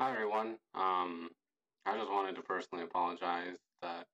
[0.00, 0.56] Hi everyone.
[0.74, 1.30] Um,
[1.86, 4.06] I just wanted to personally apologize that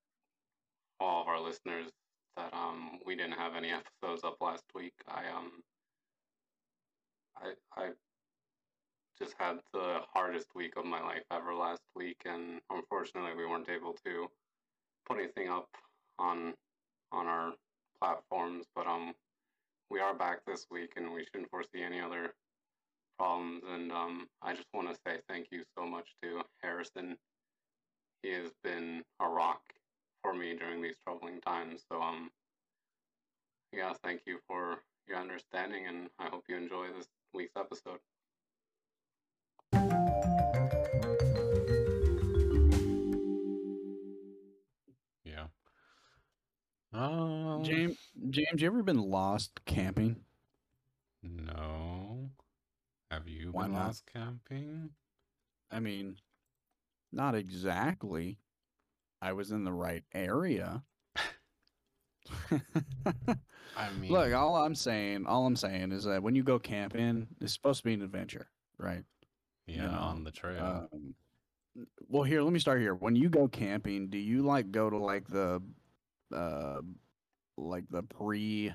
[1.01, 1.91] all of our listeners
[2.37, 4.93] that um we didn't have any episodes up last week.
[5.09, 5.63] I um
[7.35, 7.93] I I
[9.19, 13.71] just had the hardest week of my life ever last week, and unfortunately we weren't
[13.71, 14.29] able to
[15.07, 15.69] put anything up
[16.19, 16.53] on
[17.11, 17.55] on our
[18.03, 18.67] platforms.
[18.75, 19.15] But um
[19.91, 22.35] we are back this week, and we shouldn't foresee any other
[23.21, 23.63] problems.
[23.71, 27.19] And um, I just want to say thank you so much to Harrison.
[28.23, 29.61] He has been a rock
[30.23, 31.83] for me during these troubling times.
[31.91, 32.31] So um,
[33.73, 37.99] yeah, thank you for your understanding, and I hope you enjoy this week's episode.
[45.25, 45.47] Yeah.
[46.93, 47.97] Um, James,
[48.31, 50.17] James, you ever been lost camping?
[51.23, 52.31] No.
[53.11, 53.87] Have you Why been not?
[53.87, 54.91] lost camping?
[55.71, 56.17] I mean,
[57.13, 58.39] not exactly.
[59.21, 60.83] I was in the right area.
[63.77, 67.27] I mean, Look, all I'm saying, all I'm saying is that when you go camping,
[67.41, 69.05] it's supposed to be an adventure, right?
[69.67, 70.89] yeah, you know, on the trail.
[70.93, 71.15] Um,
[72.09, 72.95] well, here, let me start here.
[72.95, 75.63] When you go camping, do you like go to like the,
[76.35, 76.81] uh,
[77.57, 78.73] like the pre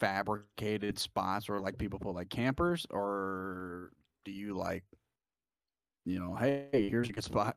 [0.00, 3.92] fabricated spots where like people put like campers, or
[4.24, 4.84] do you like,
[6.04, 7.56] you know, hey, here's a good spot?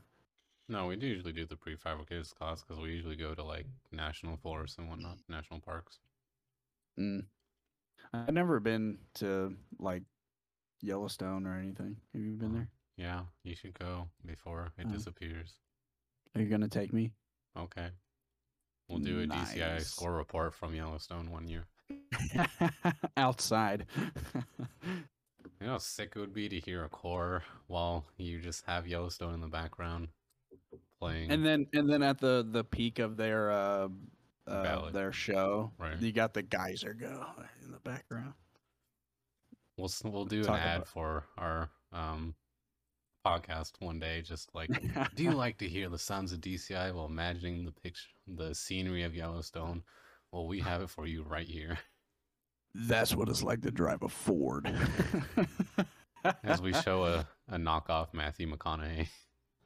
[0.68, 4.36] no, we do usually do the prefabricated spots because we usually go to like national
[4.36, 5.98] forests and whatnot, national parks.
[6.98, 7.26] Mm.
[8.12, 10.02] I've never been to like
[10.80, 11.96] Yellowstone or anything.
[12.14, 12.68] Have you been there?
[12.96, 14.92] Yeah, you should go before it Oh.
[14.92, 15.56] disappears.
[16.34, 17.12] Are you gonna take me?
[17.56, 17.90] Okay.
[18.90, 21.66] We'll do a DCI score report from Yellowstone one year.
[23.16, 23.86] Outside.
[25.60, 28.86] You know how sick it would be to hear a core while you just have
[28.86, 30.08] Yellowstone in the background
[30.98, 31.30] playing.
[31.30, 33.88] and then and then at the the peak of their uh,
[34.46, 36.00] uh their show, Right.
[36.00, 37.26] you got the geyser go
[37.62, 38.32] in the background.
[39.76, 42.34] We'll we'll do an ad about- for our um
[43.24, 44.22] podcast one day.
[44.22, 44.70] Just like,
[45.14, 49.02] do you like to hear the sounds of DCI while imagining the picture, the scenery
[49.02, 49.82] of Yellowstone?
[50.32, 51.78] Well, we have it for you right here.
[52.74, 54.72] That's what it's like to drive a Ford.
[56.44, 59.08] As we show a, a knockoff Matthew McConaughey.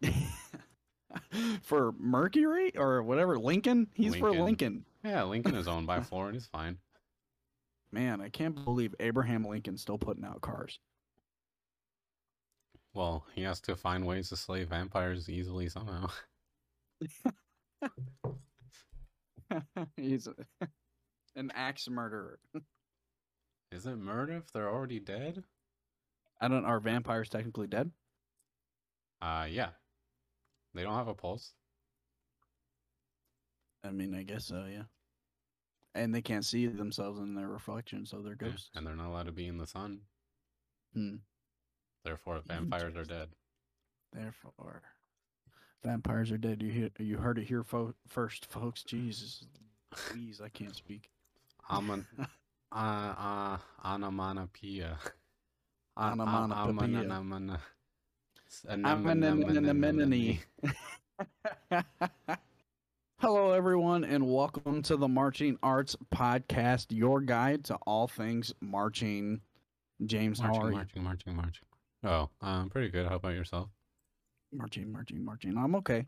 [1.62, 3.88] for Mercury or whatever Lincoln.
[3.94, 4.44] He's for Lincoln.
[4.44, 4.84] Lincoln.
[5.04, 6.34] Yeah, Lincoln is owned by Ford.
[6.34, 6.78] He's fine.
[7.92, 10.80] Man, I can't believe Abraham Lincoln's still putting out cars.
[12.94, 16.06] Well, he has to find ways to slay vampires easily somehow.
[19.96, 20.66] He's a-
[21.36, 22.38] an axe murderer.
[23.72, 25.42] Is it murder if they're already dead?
[26.40, 26.64] I don't.
[26.64, 27.90] Are vampires technically dead?
[29.20, 29.70] Uh, yeah.
[30.74, 31.52] They don't have a pulse.
[33.82, 34.64] I mean, I guess so.
[34.70, 34.84] Yeah.
[35.94, 38.70] And they can't see themselves in their reflection, so they're Yeah, ghosts.
[38.74, 40.00] And they're not allowed to be in the sun.
[40.94, 41.16] Hmm.
[42.04, 43.28] Therefore, vampires are dead.
[44.12, 44.82] Therefore,
[45.82, 46.62] vampires are dead.
[46.62, 48.82] You hear, you heard it here fo- first, folks.
[48.82, 49.46] Jesus,
[49.90, 51.08] please, I can't speak.
[51.70, 52.06] Aman,
[52.72, 54.98] uh, uh, onomatopoeia.
[55.96, 57.04] Uh, Onomatopoeia.
[57.04, 57.60] amanamana-
[58.46, 58.66] s-
[63.18, 69.40] Hello, everyone, and welcome to the Marching Arts Podcast, your guide to all things marching.
[70.04, 70.74] James, how are Marching, you?
[70.74, 71.64] marching, marching, marching.
[72.04, 73.06] Oh, um, pretty good.
[73.08, 73.70] How about yourself?
[74.52, 75.56] Marching, marching, marching.
[75.56, 76.06] I'm okay.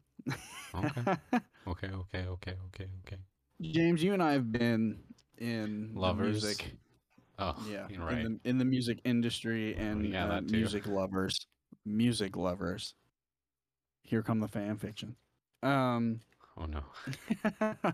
[0.75, 1.03] Okay.
[1.69, 3.17] Okay, okay, okay, okay, okay.
[3.61, 5.03] James, you and I have been
[5.39, 6.43] in Lovers.
[6.43, 6.77] music,
[7.41, 8.25] Oh, yeah, right.
[8.25, 11.47] in the in the music industry and yeah, uh, music lovers,
[11.85, 12.95] music lovers.
[14.05, 15.17] Here come the fan fiction.
[15.65, 16.21] Um,
[16.57, 16.85] Oh no.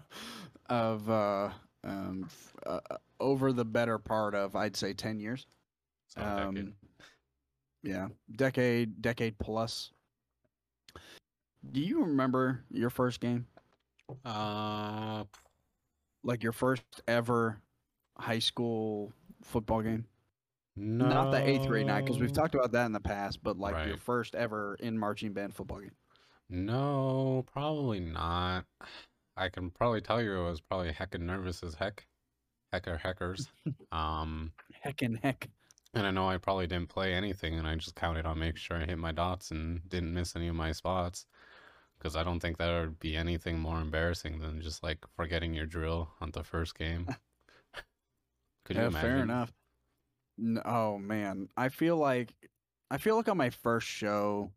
[0.68, 1.50] of uh,
[1.84, 5.46] um, f- uh, uh, over the better part of I'd say ten years.
[6.08, 6.66] So a decade.
[6.66, 6.74] Um,
[7.82, 9.90] yeah, decade, decade plus.
[11.70, 13.46] Do you remember your first game?
[14.24, 15.24] Uh,
[16.24, 17.58] Like your first ever
[18.18, 19.12] high school
[19.42, 20.06] football game?
[20.76, 21.06] no.
[21.08, 23.86] Not the eighth grade night, because we've talked about that in the past, but like
[23.86, 25.92] your first ever in marching band football game.
[26.48, 28.64] No, probably not.
[29.36, 32.06] I can probably tell you I was probably heckin' nervous as heck.
[32.72, 33.48] Hecker heckers.
[33.92, 35.48] um, Heck and heck.
[35.94, 38.76] And I know I probably didn't play anything, and I just counted on making sure
[38.78, 41.26] I hit my dots and didn't miss any of my spots.
[41.98, 45.66] Because I don't think that would be anything more embarrassing than just like forgetting your
[45.66, 47.10] drill on the first game.
[48.64, 49.00] Could you yeah, imagine?
[49.00, 49.52] fair enough.
[50.38, 52.34] N- oh man, I feel like
[52.90, 54.54] I feel like on my first show,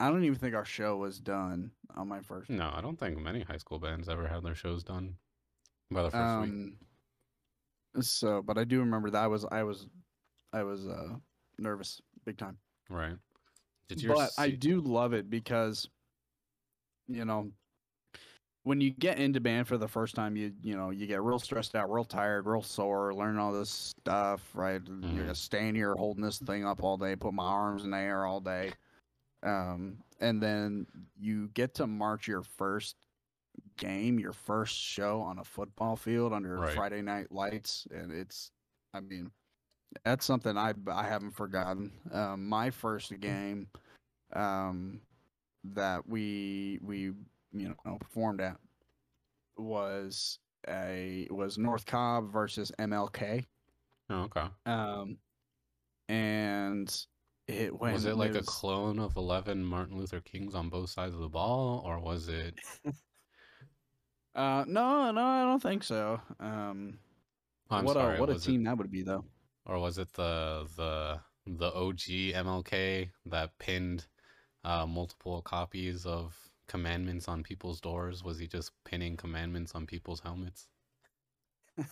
[0.00, 2.52] I don't even think our show was done on my first.
[2.58, 5.18] No, I don't think many high school bands ever had their shows done
[5.90, 6.56] by the first week.
[6.56, 6.78] Um,
[8.00, 9.88] so, but I do remember that I was I was
[10.52, 11.14] I was uh
[11.58, 12.58] nervous big time.
[12.88, 13.16] Right.
[13.88, 15.88] Did your but I do love it because
[17.08, 17.50] you know
[18.64, 21.38] when you get into band for the first time you you know you get real
[21.38, 25.16] stressed out real tired real sore learning all this stuff right you're Mhm.
[25.50, 28.40] gonna here holding this thing up all day put my arms in the air all
[28.40, 28.72] day
[29.42, 30.86] um and then
[31.18, 32.96] you get to march your first
[33.76, 36.74] game your first show on a football field under Right.
[36.74, 38.52] friday night lights and it's
[38.94, 39.32] i mean
[40.04, 41.92] that's something I I haven't forgotten.
[42.12, 43.66] Um, my first game,
[44.34, 45.00] um,
[45.64, 47.12] that we we
[47.52, 48.56] you know performed at
[49.56, 53.44] was a was North Cobb versus MLK.
[54.10, 54.46] Oh, okay.
[54.66, 55.16] Um,
[56.08, 56.94] and
[57.48, 57.94] it went.
[57.94, 61.20] was it like a was- clone of 11 Martin Luther Kings on both sides of
[61.20, 62.54] the ball, or was it?
[64.34, 66.18] Uh, no, no, I don't think so.
[66.40, 66.98] Um,
[67.70, 68.16] Oh, I'm what sorry.
[68.16, 69.24] a what a team that would be though.
[69.66, 71.98] Or was it the the the OG
[72.34, 74.06] MLK that pinned
[74.64, 76.36] uh, multiple copies of
[76.68, 78.22] commandments on people's doors?
[78.24, 80.68] Was he just pinning commandments on people's helmets?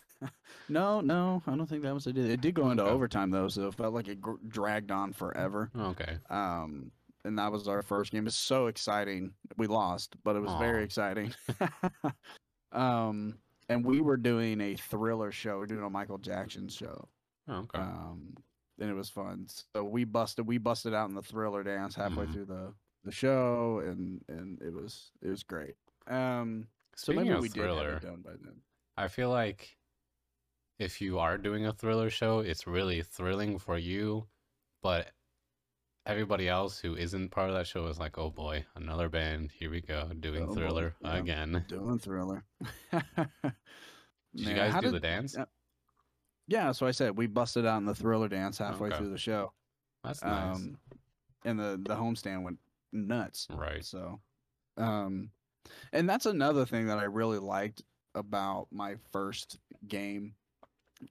[0.68, 2.16] No, no, I don't think that was it.
[2.18, 2.92] It did go into Okay.
[2.92, 5.70] overtime though, so it felt like it gr- dragged on forever.
[5.76, 6.18] Okay.
[6.28, 6.92] Um,
[7.24, 8.26] and that was our first game.
[8.26, 9.32] It's so exciting.
[9.56, 11.32] We lost, but it was very exciting.
[12.72, 13.38] um,
[13.68, 15.58] and we were doing a thriller show.
[15.58, 17.08] We're doing a Michael Jackson show.
[17.50, 17.78] Oh, okay.
[17.80, 18.34] Um,
[18.78, 19.46] and it was fun.
[19.74, 22.32] So we busted we busted out in the thriller dance halfway Mhm.
[22.32, 22.72] through the
[23.04, 25.74] the show, and and it was it was great.
[26.06, 28.62] Um, so Speaking maybe we did thriller, have it done by then.
[28.96, 29.76] I feel like
[30.78, 34.28] if you are doing a thriller show, it's really thrilling for you,
[34.82, 35.10] but
[36.06, 39.50] everybody else who isn't part of that show is like, oh boy, another band.
[39.52, 41.16] Here we go, doing Oh thriller yeah.
[41.18, 41.64] again.
[41.68, 42.44] Doing thriller.
[44.34, 45.36] Did you guys do the dance?
[45.36, 45.44] uh,
[46.50, 48.98] Yeah, so I said we busted out in the thriller dance halfway Okay.
[48.98, 49.52] through the show.
[50.02, 50.56] That's nice.
[50.56, 50.78] Um,
[51.44, 52.58] and the the homestand went
[52.92, 53.46] nuts.
[53.50, 53.84] right.
[53.84, 54.20] So,
[54.76, 55.30] um,
[55.92, 57.82] and that's another thing that I really liked
[58.16, 60.34] about my first game.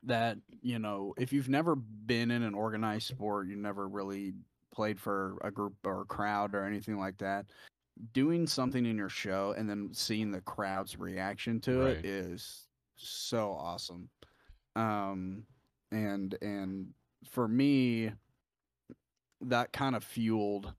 [0.03, 4.33] That you know, if you've never been in an organized sport, you never really
[4.74, 7.45] played for a group or a crowd or anything like that.
[8.13, 11.97] Doing something in your show and then seeing the crowd's reaction to Right.
[11.97, 14.09] it is so awesome.
[14.80, 15.44] Um,
[15.92, 16.94] and and
[17.30, 18.12] for me,
[19.42, 20.74] that kind of fueled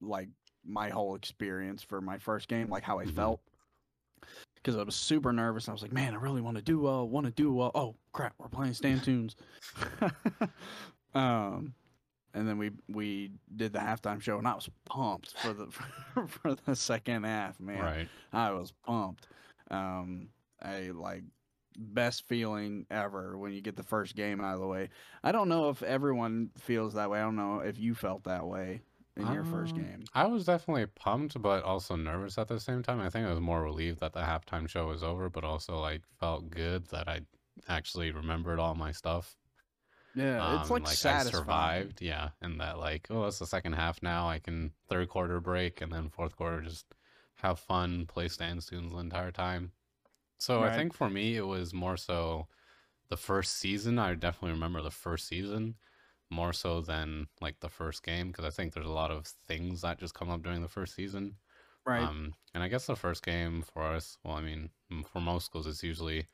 [0.00, 0.28] like
[0.64, 3.14] my whole experience for my first game, like how I Mhm.
[3.14, 3.40] felt.
[4.54, 5.68] Because I was super nervous.
[5.68, 7.08] I was like, man, I really want to do well.
[7.08, 7.70] Want to do well.
[7.74, 9.36] Oh crap, we're playing stand tunes.
[11.14, 11.74] um,
[12.34, 15.66] and then we we did the halftime show, and I was pumped for the
[16.28, 17.58] for the second half.
[17.60, 18.08] Man, Right.
[18.32, 19.26] I was pumped.
[19.70, 20.28] Um,
[20.62, 21.24] I like
[21.78, 24.90] best feeling ever when you get the first game out of the way.
[25.22, 27.20] I don't know if everyone feels that way.
[27.20, 28.82] I don't know if you felt that way
[29.16, 30.04] in your first Um, game.
[30.14, 33.00] I was definitely pumped, but also nervous at the same time.
[33.00, 36.02] I think I was more relieved that the halftime show was over, but also like
[36.20, 37.20] felt good that I
[37.68, 39.36] actually remembered all my stuff.
[40.14, 41.44] Yeah, it's Um, like, I satisfying.
[41.44, 44.28] survived, yeah, and that like, oh, it's the second half now.
[44.28, 46.86] I can third quarter break and then fourth quarter just
[47.36, 49.72] have fun, play stand tunes the entire time.
[50.38, 52.48] So I think for me it was more so
[53.08, 53.98] the first season.
[53.98, 55.76] I definitely remember the first season
[56.30, 59.82] more so than like the first game because I think there's a lot of things
[59.82, 61.36] that just come up during the first season.
[61.86, 62.02] Right.
[62.02, 64.70] Um, and I guess the first game for us, well, I mean,
[65.06, 66.28] for most schools, it's usually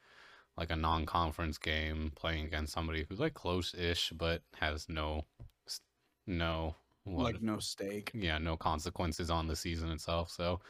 [0.57, 5.27] like a non-conference game playing against somebody who's like close-ish but has no,
[6.27, 8.11] no, what, like no stake.
[8.15, 10.31] yeah, no consequences on the season itself.
[10.31, 10.61] So,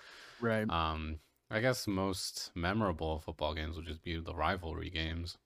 [0.41, 0.67] Right.
[0.69, 1.21] um,
[1.55, 5.39] I guess most memorable football games would just be the rivalry games.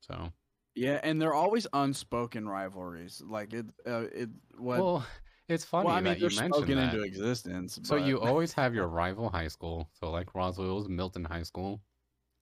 [0.00, 0.30] So,
[0.74, 3.22] yeah, and they're always unspoken rivalries.
[3.26, 4.28] Like it uh, it
[4.58, 5.06] what well,
[5.48, 6.92] it's funny well, I mean that you they're mentioned that.
[6.92, 7.80] into existence.
[7.82, 9.88] So you always have your rival high school.
[9.98, 11.80] So like Roswell's Milton High School.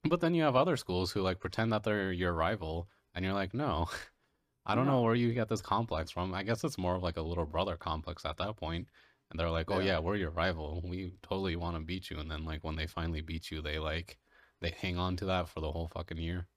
[0.03, 3.35] But then you have other schools who like pretend that they're your rival and you're
[3.35, 3.87] like, "No.
[4.67, 6.35] I don't know where you get this complex from.
[6.35, 8.89] I guess it's more of like a little brother complex at that point."
[9.31, 9.81] And they're like, "Oh Yeah.
[9.81, 10.83] yeah, we're your rival.
[10.85, 13.79] We totally want to beat you." And then like when they finally beat you, they
[13.79, 14.19] like
[14.61, 16.49] they hang on to that for the whole fucking year.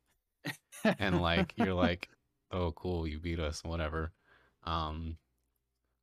[0.97, 2.09] And like you're like,
[2.51, 4.13] "Oh cool, you beat us, whatever."
[4.63, 5.17] Um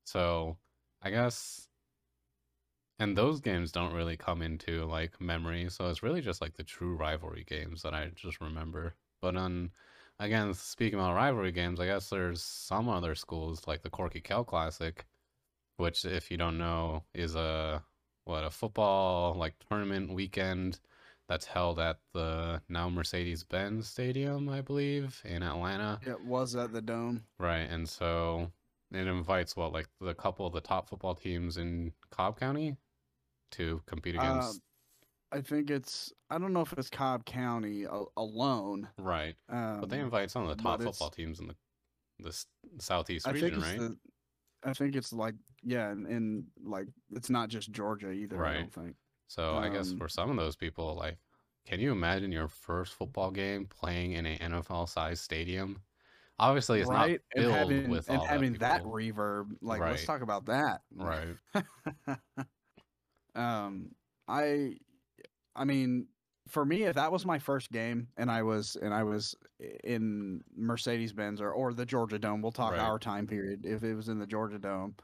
[0.07, 0.59] so
[1.03, 1.69] I guess
[2.99, 6.65] and those games don't really come into like memory, so it's really just like the
[6.65, 8.97] true rivalry games that I just remember.
[9.21, 9.73] But on
[10.19, 14.45] again, speaking about rivalry games, I guess there's some other schools like the Corky Kell
[14.45, 15.07] Classic,
[15.77, 17.85] which, if you don't know, is a
[18.25, 20.81] what a football like tournament weekend
[21.29, 26.01] that's held at the now Mercedes Benz Stadium, I believe, in Atlanta.
[26.07, 27.25] It was at the dome.
[27.39, 28.53] Right, and so
[28.93, 32.77] it invites what like the couple of the top football teams in Cobb County
[33.53, 34.57] to compete against.
[34.57, 34.63] Um,
[35.33, 37.85] I think it's I don't know if it's Cobb County
[38.17, 38.89] alone.
[38.99, 41.57] right, Um, but they invite some of the top football teams in the
[42.19, 42.47] the s-
[42.79, 43.79] southeast region, right?
[43.79, 43.99] the,
[44.67, 48.47] I think it's like yeah, and, and like it's not just Georgia either.
[48.47, 48.55] I Right.
[48.55, 48.97] don't think.
[49.29, 51.19] So I guess Um, for some of those people, like,
[51.65, 55.83] can you imagine your first football game playing in an NFL sized stadium?
[56.39, 59.57] Obviously, it's right, not and filled having with and all having that, that reverb.
[59.63, 60.83] Like, let's talk about that.
[60.93, 61.37] right.
[63.35, 63.95] um,
[64.29, 64.79] I,
[65.55, 66.09] I mean,
[66.49, 69.35] for me, if that was my first game and I was and I was
[69.85, 72.81] in Mercedes Benz or or the Georgia Dome, we'll talk Right.
[72.81, 73.65] our time period.
[73.67, 74.95] If it was in the Georgia Dome,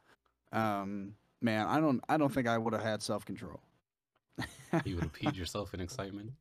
[0.53, 3.61] um, man, I don't I don't think I would have had self control.
[4.85, 6.33] You would have peed yourself in excitement.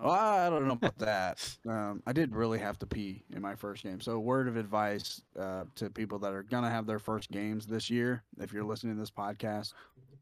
[0.00, 1.56] Well, I don't know about that.
[1.68, 4.00] Um, I did really have to pee in my first game.
[4.00, 7.90] So, word of advice uh, to people that are gonna have their first games this
[7.90, 9.74] year, if you're listening to this podcast,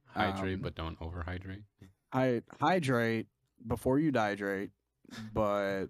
[0.07, 1.63] Hydrate, Um, but don't overhydrate.
[2.13, 3.29] hy- hydrate
[3.67, 4.71] before you dehydrate,
[5.33, 5.87] but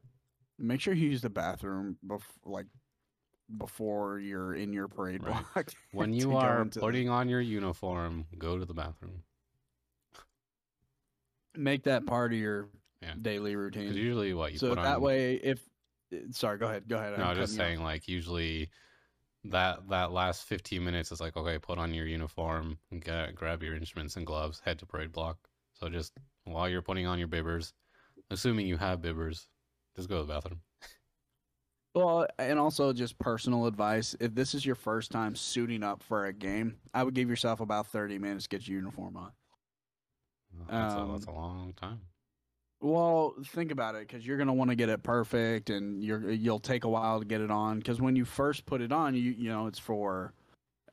[0.59, 2.67] make sure you use the bathroom bef- like
[3.57, 5.43] before you're in your parade Right.
[5.55, 5.73] block.
[5.93, 9.23] When you are into the- putting on your uniform, go to the bathroom.
[11.55, 12.69] make that part of your
[13.03, 13.15] Yeah.
[13.21, 13.93] daily routine.
[13.95, 15.03] usually, what you so put that on.
[15.03, 15.61] way, if
[16.13, 17.19] eh, sorry, go ahead, go ahead.
[17.19, 17.67] no, I'm just cutting you off.
[17.79, 18.71] saying, like, usually
[19.45, 23.75] that that last 15 minutes is like, okay, put on your uniform, get, grab your
[23.75, 25.39] instruments and gloves, head to parade block.
[25.75, 26.13] So just
[26.53, 27.73] while you're putting on your bibbers,
[28.31, 29.47] assuming you have bibbers,
[29.97, 30.61] just go to the bathroom.
[31.95, 34.15] Well, and also just personal advice.
[34.21, 37.61] If this is your first time suiting up for a game, I would give yourself
[37.61, 39.33] about 30 minutes to get your uniform on.
[40.77, 42.01] That's, a, that's a Um, long time.
[42.81, 46.31] Well, think about it because you're going to want to get it perfect and you're
[46.31, 49.15] you'll take a while to get it on because when you first put it on,
[49.15, 50.33] you you know, it's for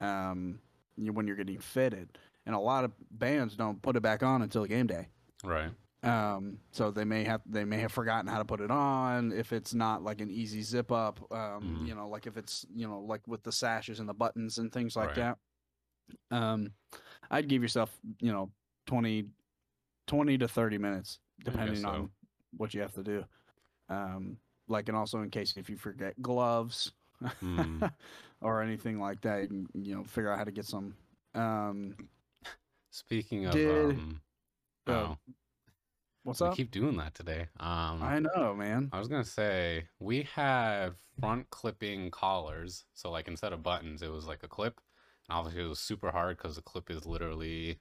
[0.02, 0.60] um
[0.98, 2.18] you, when you're getting fitted.
[2.46, 5.10] And a lot of bands don't put it back on until game day.
[5.46, 5.72] Right.
[6.04, 9.52] Um, so they may have they may have forgotten how to put it on if
[9.54, 11.20] it's not like an easy zip up.
[11.32, 11.88] Um, Mhm.
[11.88, 14.72] you know, like if it's you know like with the sashes and the buttons and
[14.72, 15.36] things like Right.
[16.32, 16.36] that.
[16.36, 16.72] Um,
[17.32, 18.52] I'd give yourself you know
[18.86, 19.28] 20,
[20.06, 21.90] 20 to thirty minutes depending so.
[21.90, 22.10] on
[22.56, 23.26] what you have to do.
[23.90, 24.38] Um,
[24.68, 26.92] like and also in case if you forget gloves
[27.42, 27.92] Mm.
[28.42, 30.94] or anything like that, you can you know figure out how to get some.
[31.34, 31.96] Um,
[32.92, 34.22] Speaking of, Did- um,
[34.88, 35.18] oh,
[36.24, 36.56] what's we up?
[36.56, 37.48] keep doing that today.
[37.60, 38.90] Um, I know, man.
[38.92, 44.12] I was gonna say we had front clipping collars, so like instead of buttons, it
[44.12, 44.80] was like a clip.
[45.30, 47.80] And obviously, it was super hard because the clip is literally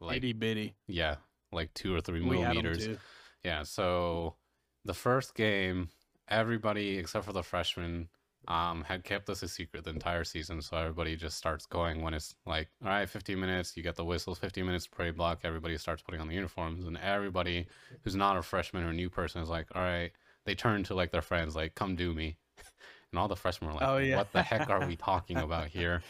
[0.00, 0.74] like Itty bitty.
[0.86, 1.16] yeah,
[1.52, 2.98] like two or three We had 'em millimeters.
[3.44, 4.36] Yeah, so
[4.84, 5.88] the first game,
[6.28, 8.08] everybody except for the freshmen
[8.46, 10.62] um, had kept this a secret the entire season.
[10.62, 14.04] So everybody just starts going when it's like, all right, 15 minutes, you get the
[14.04, 15.40] whistles, 15 minutes parade block.
[15.44, 17.66] Everybody starts putting on the uniforms, and everybody
[18.04, 20.12] who's not a freshman or a new person is like, all right,
[20.44, 22.36] they turn to like their friends, like, come do me.
[23.10, 24.16] And all the freshmen are like, Oh, yeah.
[24.18, 26.02] what the heck are we talking about here?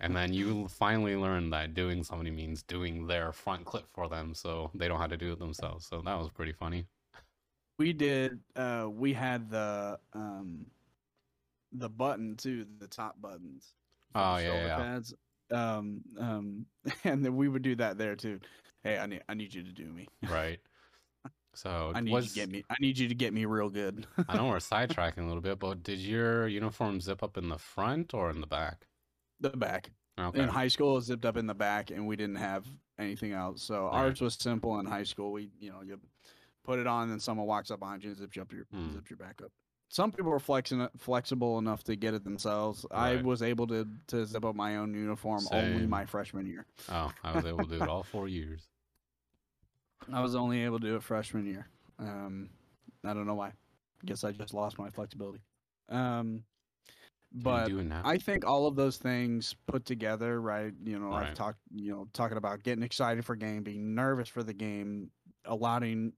[0.00, 4.32] And then you finally learn that doing somebody means doing their front clip for them
[4.32, 5.84] so they don't have to do it themselves.
[5.86, 6.86] So that was pretty funny.
[7.78, 8.40] We did.
[8.54, 10.64] Uh, we had the um,
[11.72, 13.74] the button too, the top buttons.
[14.14, 14.86] Oh, yeah, yeah.
[14.86, 15.14] Pads.
[15.50, 16.66] Um, um,
[17.04, 18.40] and then we would do that there too.
[18.82, 20.08] Hey, I need I need you to do me.
[20.22, 20.60] Right.
[21.54, 22.64] So I need was, you to get me.
[22.70, 24.06] I need you to get me real good.
[24.28, 27.58] I know we're sidetracking a little bit, but did your uniform zip up in the
[27.58, 28.88] front or in the back?
[29.40, 30.46] the back Okay.
[30.46, 32.66] in high school, it zipped up in the back, and we didn't have
[32.98, 33.62] anything else.
[33.62, 34.16] So Right.
[34.16, 35.32] ours was simple in high school.
[35.32, 36.00] We, you know, you
[36.64, 38.90] put it on, and someone walks up behind you and zips you up your Hmm.
[38.90, 39.52] zips your back up.
[39.88, 42.84] Some people were flexing flexible enough to get it themselves.
[42.90, 46.66] I was able to to zip up my own uniform only my freshman year.
[46.90, 48.66] Oh, I was able to do it all four years.
[50.12, 51.68] I was only able to do it freshman year.
[51.98, 52.50] Um,
[53.04, 53.52] I don't know why.
[54.04, 55.40] Guess I just lost my flexibility.
[55.88, 56.42] Um,
[57.32, 58.02] but do it now?
[58.04, 60.72] I think all of those things put together, right?
[60.84, 64.42] You know, I've talked, you know, talking about getting excited for game, being nervous for
[64.42, 65.10] the game,
[65.44, 66.12] allowing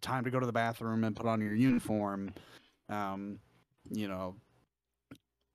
[0.00, 2.32] time to go to the bathroom and put on your uniform.
[2.88, 3.40] Um,
[3.90, 4.40] you know,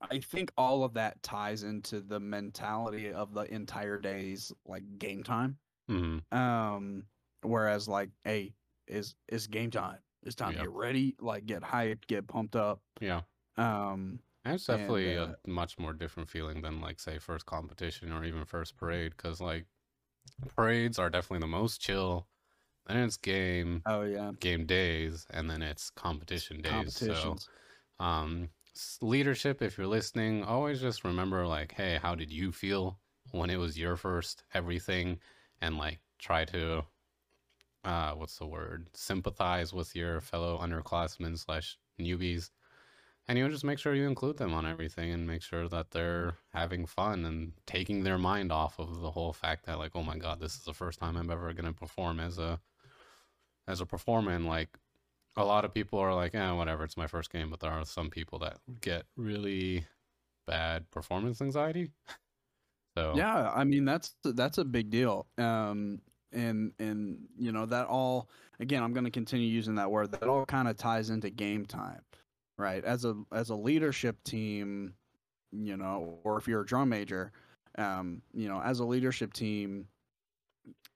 [0.00, 5.22] I think all of that ties into the mentality of the entire day's like game
[5.22, 5.58] time.
[5.88, 6.24] Mhm.
[6.32, 7.08] Um,
[7.42, 8.56] whereas like, hey,
[8.88, 10.00] is is game time.
[10.22, 10.60] It's time Yep.
[10.60, 12.82] to get ready, like get hyped, get pumped up.
[13.00, 13.22] Yeah.
[13.56, 17.46] Um, that's it's And, definitely uh, a much more different feeling than like say first
[17.46, 19.66] competition or even first parade because like
[20.56, 22.28] parades are definitely the most chill.
[22.86, 26.96] Then it's game oh yeah, game days and then it's competition days.
[26.96, 27.40] So
[27.98, 28.50] um
[29.02, 33.00] leadership if you're listening, always just remember like, hey, how did you feel
[33.32, 35.20] when it was your first everything
[35.60, 36.84] and like try to
[37.84, 38.88] uh what's the word?
[38.94, 42.50] sympathize with your fellow underclassmen slash newbies
[43.28, 45.92] and you know, just make sure you include them on everything and make sure that
[45.92, 50.02] they're having fun and taking their mind off of the whole fact that like, oh
[50.02, 52.60] my god, this is the first time I'm ever gonna perform as a
[53.70, 54.68] as a performer and like
[55.36, 57.84] a lot of people are like, eh, whatever, it's my first game, but there are
[57.84, 59.86] some people that get really
[60.46, 61.90] bad performance anxiety.
[62.98, 65.28] So Yeah, I mean that's that's a big deal.
[65.38, 66.00] Um,
[66.32, 70.10] and and you know that all again, I'm going to continue using that word.
[70.10, 72.02] That all kind of ties into game time,
[72.58, 72.84] right?
[72.84, 74.94] As a as a leadership team,
[75.52, 77.30] you know, or if you're a drum major,
[77.78, 79.86] um, you know, as a leadership team,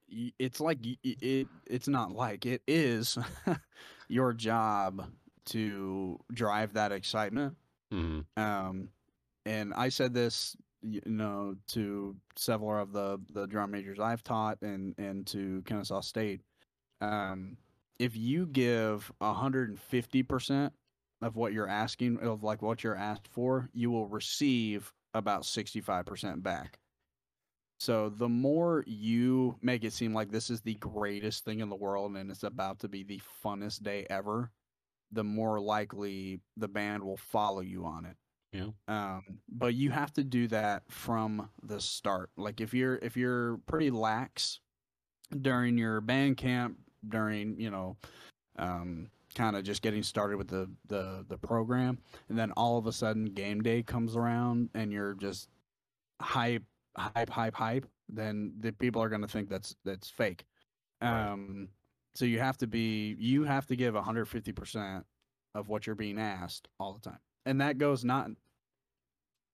[0.09, 3.19] it's like it it's not like it is
[4.09, 5.11] your job
[5.47, 7.57] to drive that excitement
[7.93, 8.89] mhm, um,
[9.47, 14.63] and I said this, you know, to several of the the drum majors I've taught,
[14.63, 16.41] and and to Kennesaw State.
[17.01, 17.57] Um,
[17.99, 20.73] if you give hundred and fifty percent
[21.23, 25.81] of what you're asking, of like what you're asked for, you will receive about sixty
[25.81, 26.79] five percent back.
[27.85, 31.77] So the more you make it seem like this is the greatest thing in the
[31.77, 34.51] world and it's about to be the funnest day ever,
[35.13, 38.17] the more likely the band will follow you on it.
[38.55, 42.31] Yeah, um but you have to do that from the start.
[42.39, 44.61] Like if you're if you're pretty lax
[45.43, 47.99] during your band camp during you know
[48.59, 51.99] um kind of just getting started with the the the program
[52.31, 55.51] and then all of a sudden game day comes around and you're just
[56.23, 56.63] hype
[56.97, 60.45] hype hype hype then the people are going to think that's that's fake.
[61.03, 61.29] Right.
[61.29, 61.69] um
[62.15, 65.05] so you have to be you have to give 150%
[65.55, 67.19] of what you're being asked all the time.
[67.47, 68.31] And that goes not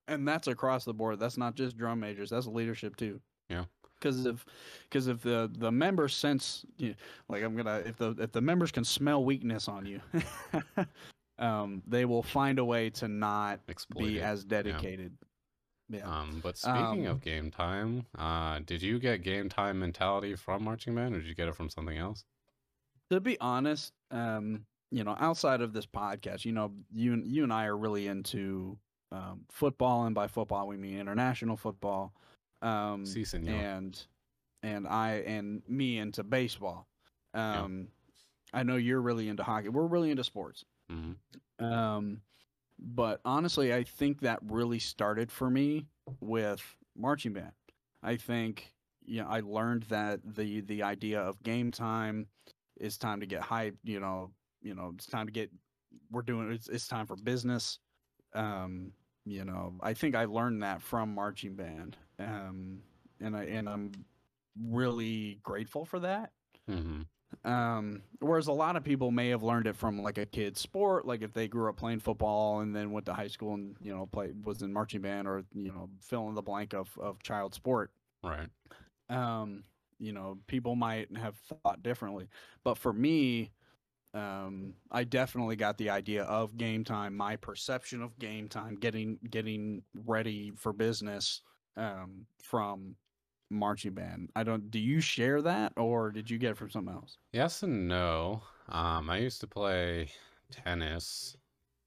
[0.08, 1.20] and that's across the board.
[1.20, 3.20] That's not just drum majors that's leadership too.
[3.48, 3.64] Yeah.
[3.98, 4.44] because if
[4.84, 6.94] because if the the members sense you
[7.28, 10.00] like i'm gonna if the if the members can smell weakness on you
[11.38, 15.12] um they will find a way to not exploit be as dedicated.
[15.20, 15.26] yeah,
[16.05, 20.64] Um, but speaking Um, of game time, uh, did you get game time mentality from
[20.64, 22.24] marching band, or did you get it from something else?
[23.11, 27.42] to be honest um you know outside of this podcast you know you and you
[27.42, 28.79] and i are really into
[29.11, 32.12] um, football and by football we mean international football
[32.62, 34.07] um Si, and
[34.62, 36.87] and I and me into baseball.
[37.35, 37.62] Yeah.
[37.62, 37.88] Um,
[38.53, 39.70] I know you're really into hockey.
[39.70, 40.64] We're really into sports.
[40.88, 41.12] hmm
[41.59, 42.20] Um,
[42.80, 45.86] but honestly, I think that really started for me
[46.20, 46.62] with
[46.96, 47.52] marching band.
[48.02, 48.72] I think
[49.04, 52.26] you know I learned that the the idea of game time
[52.78, 53.78] is time to get hyped.
[53.84, 54.30] You know,
[54.62, 55.50] you know it's time to get
[56.10, 57.78] we're doing it's it's time for business.
[58.34, 58.92] Um,
[59.24, 61.96] you know, I think I learned that from marching band.
[62.18, 62.80] Um,
[63.20, 63.92] and I and I'm
[64.60, 66.32] really grateful for that.
[66.68, 67.02] hmm
[67.44, 71.06] Um, whereas a lot of people may have learned it from like a kid's sport,
[71.06, 73.94] like if they grew up playing football and then went to high school and you
[73.94, 77.22] know play was in marching band or you know fill in the blank of of
[77.22, 77.92] child sport.
[78.22, 78.48] Right.
[79.08, 79.64] Um,
[79.98, 82.28] you know, people might have thought differently,
[82.64, 83.52] but for me,
[84.12, 89.18] um, I definitely got the idea of game time, my perception of game time, getting
[89.30, 91.42] getting ready for business,
[91.76, 92.96] um, from
[93.50, 94.30] marching band.
[94.36, 94.70] I don't.
[94.70, 97.18] Do you share that, or did you get it from something else?
[97.32, 98.42] Yes and no.
[98.68, 100.10] Um, I used to play
[100.50, 101.36] tennis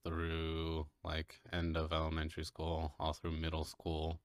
[0.05, 4.21] through like end of elementary school, all through middle school.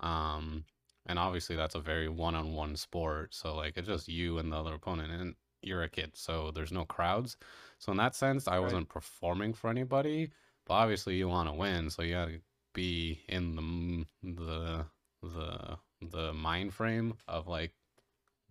[0.00, 0.66] Um,
[1.06, 4.74] and obviously that's a very one-on-one sport, so like it's just you and the other
[4.74, 7.36] opponent, and you're a kid, so there's no crowds.
[7.78, 8.60] So in that sense, I Right.
[8.60, 10.32] wasn't performing for anybody,
[10.66, 12.42] but obviously you want to win, so you gotta
[12.74, 14.06] be in the
[14.42, 14.90] the
[15.22, 17.72] the the mind frame of like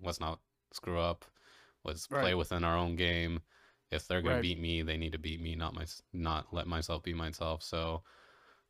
[0.02, 0.40] let's not
[0.74, 1.26] screw up.
[1.84, 3.42] Let's play within our own game.
[3.92, 4.38] If they're gonna Right.
[4.38, 7.64] beat me they need to beat me not my not let myself be myself.
[7.64, 8.04] So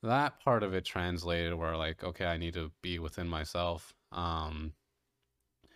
[0.03, 4.73] that part of it translated where like okay i need to be within myself um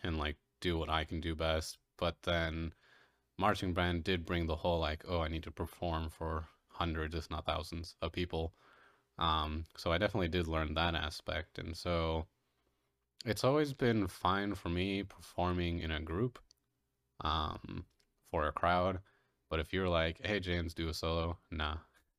[0.03, 1.77] and like do what i can do best.
[1.97, 2.73] But then
[3.37, 7.29] marching band did bring the whole like oh i need to perform for hundreds if
[7.29, 8.53] not thousands of people.
[9.17, 11.59] Um so i definitely did learn that aspect.
[11.59, 12.27] And so
[13.25, 16.39] it's always been fine for me performing in a group
[17.21, 17.85] um
[18.31, 18.99] for a crowd
[19.49, 21.77] But if you're like, hey, James, do a solo, nah,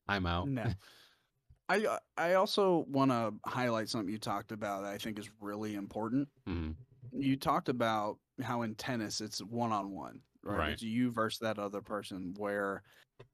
[0.09, 0.49] I'm out.
[0.49, 0.65] No.
[1.69, 5.75] I I also want to highlight something you talked about that I think is really
[5.77, 6.29] important.
[6.49, 6.75] Mhm.
[7.13, 10.59] You talked about how in tennis it's one on one, right?
[10.59, 10.73] Right.
[10.73, 12.35] It's you versus that other person.
[12.37, 12.83] Where,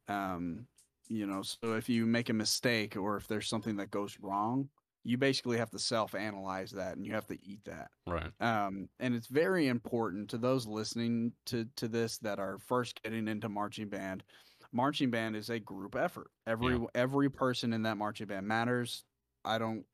[0.08, 0.66] um,
[1.08, 4.68] you know, so if you make a mistake or if there's something that goes wrong,
[5.06, 7.90] you basically have to self analyze that and you have to eat that.
[8.06, 8.32] Right.
[8.40, 13.28] Um, and it's very important to those listening to to this that are first getting
[13.28, 14.24] into marching band.
[14.72, 16.30] Marching band is a group effort.
[16.46, 19.04] Every every person in that marching band matters.
[19.44, 19.84] I don't,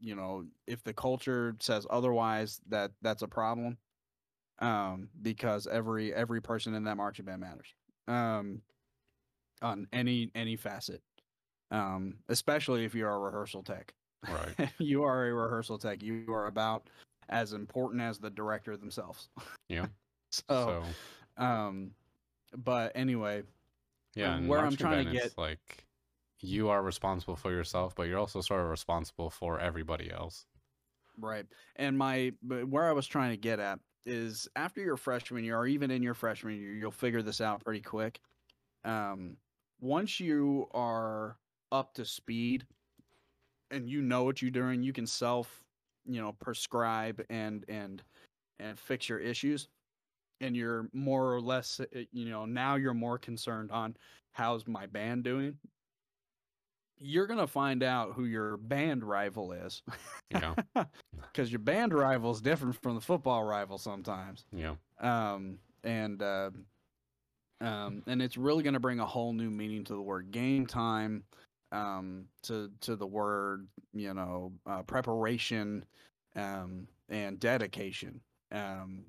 [0.00, 3.76] you know, if the culture says otherwise, that that's a problem.
[4.58, 7.74] Um, because every every person in that marching band matters.
[8.08, 8.62] Um,
[9.60, 11.02] on any any facet.
[11.70, 13.94] Um, especially if you're a rehearsal tech
[14.28, 14.70] Right.
[14.78, 16.02] you are a rehearsal tech.
[16.02, 16.88] You are about
[17.28, 19.28] as important as the director themselves.
[19.68, 19.86] Yeah.
[20.30, 20.84] so,
[21.38, 21.92] so um,
[22.56, 23.42] but anyway,
[24.14, 25.86] yeah, where I'm trying to get- like
[26.40, 30.46] you are responsible for yourself, but you're also sort of responsible for everybody else.
[31.18, 31.46] right.
[31.76, 35.56] And my, but where I was trying to get at is after your freshman year,
[35.56, 38.20] or even in your freshman year, you'll figure this out pretty quick.
[38.84, 39.36] Um,
[39.80, 41.36] once you are
[41.70, 42.66] up to speed
[43.72, 45.62] and you know what you're doing, you can self,
[46.06, 48.02] you know, prescribe and and
[48.60, 49.68] and fix your issues.
[50.40, 53.96] And you're more or less, uh, you know, now you're more concerned on
[54.32, 55.56] how's my band doing.
[56.98, 59.82] You're gonna find out who your band rival is,
[60.30, 60.40] You
[60.74, 60.84] know.
[61.32, 64.74] because your band rival is different from the football rival sometimes yeah.
[65.00, 66.50] um, and uh,
[67.62, 70.66] um, and it's really going to bring a whole new meaning to the word game
[70.66, 71.22] time,
[71.72, 75.84] um, to to the word you know uh, preparation,
[76.36, 78.20] um, and dedication.
[78.52, 79.04] Um,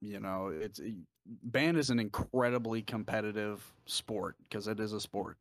[0.00, 0.80] you know, it's
[1.26, 5.36] band is an incredibly competitive sport because it is a sport,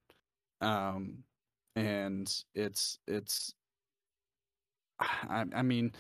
[0.62, 1.24] um,
[1.76, 3.54] and it's it's.
[5.00, 5.91] I, I mean,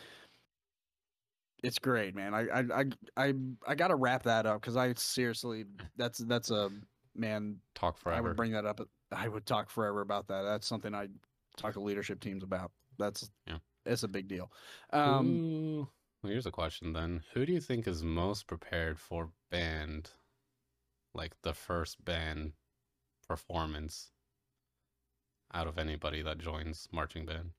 [1.63, 2.33] it's great, man.
[2.33, 2.85] I I I
[3.17, 3.33] I,
[3.67, 5.65] I got to wrap that up because I seriously
[5.95, 6.69] that's that's a
[7.15, 7.57] man.
[7.75, 8.17] Talk forever.
[8.17, 8.81] I would bring that up.
[9.11, 10.41] I would talk forever about that.
[10.43, 11.07] That's something I
[11.55, 12.71] talk to leadership teams about.
[12.97, 13.59] That's Yeah.
[13.85, 14.51] it's a big deal.
[14.91, 15.89] Um, Who-
[16.23, 17.23] well, here's a question then.
[17.33, 20.11] Who do you think is most prepared for band,
[21.13, 22.53] like the first band
[23.27, 24.11] performance
[25.53, 27.53] out of anybody that joins marching band?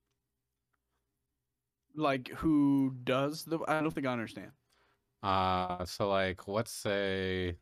[1.94, 3.58] like who does the?
[3.66, 4.52] I don't think I understand.
[5.22, 7.58] Uh, so like, let's say,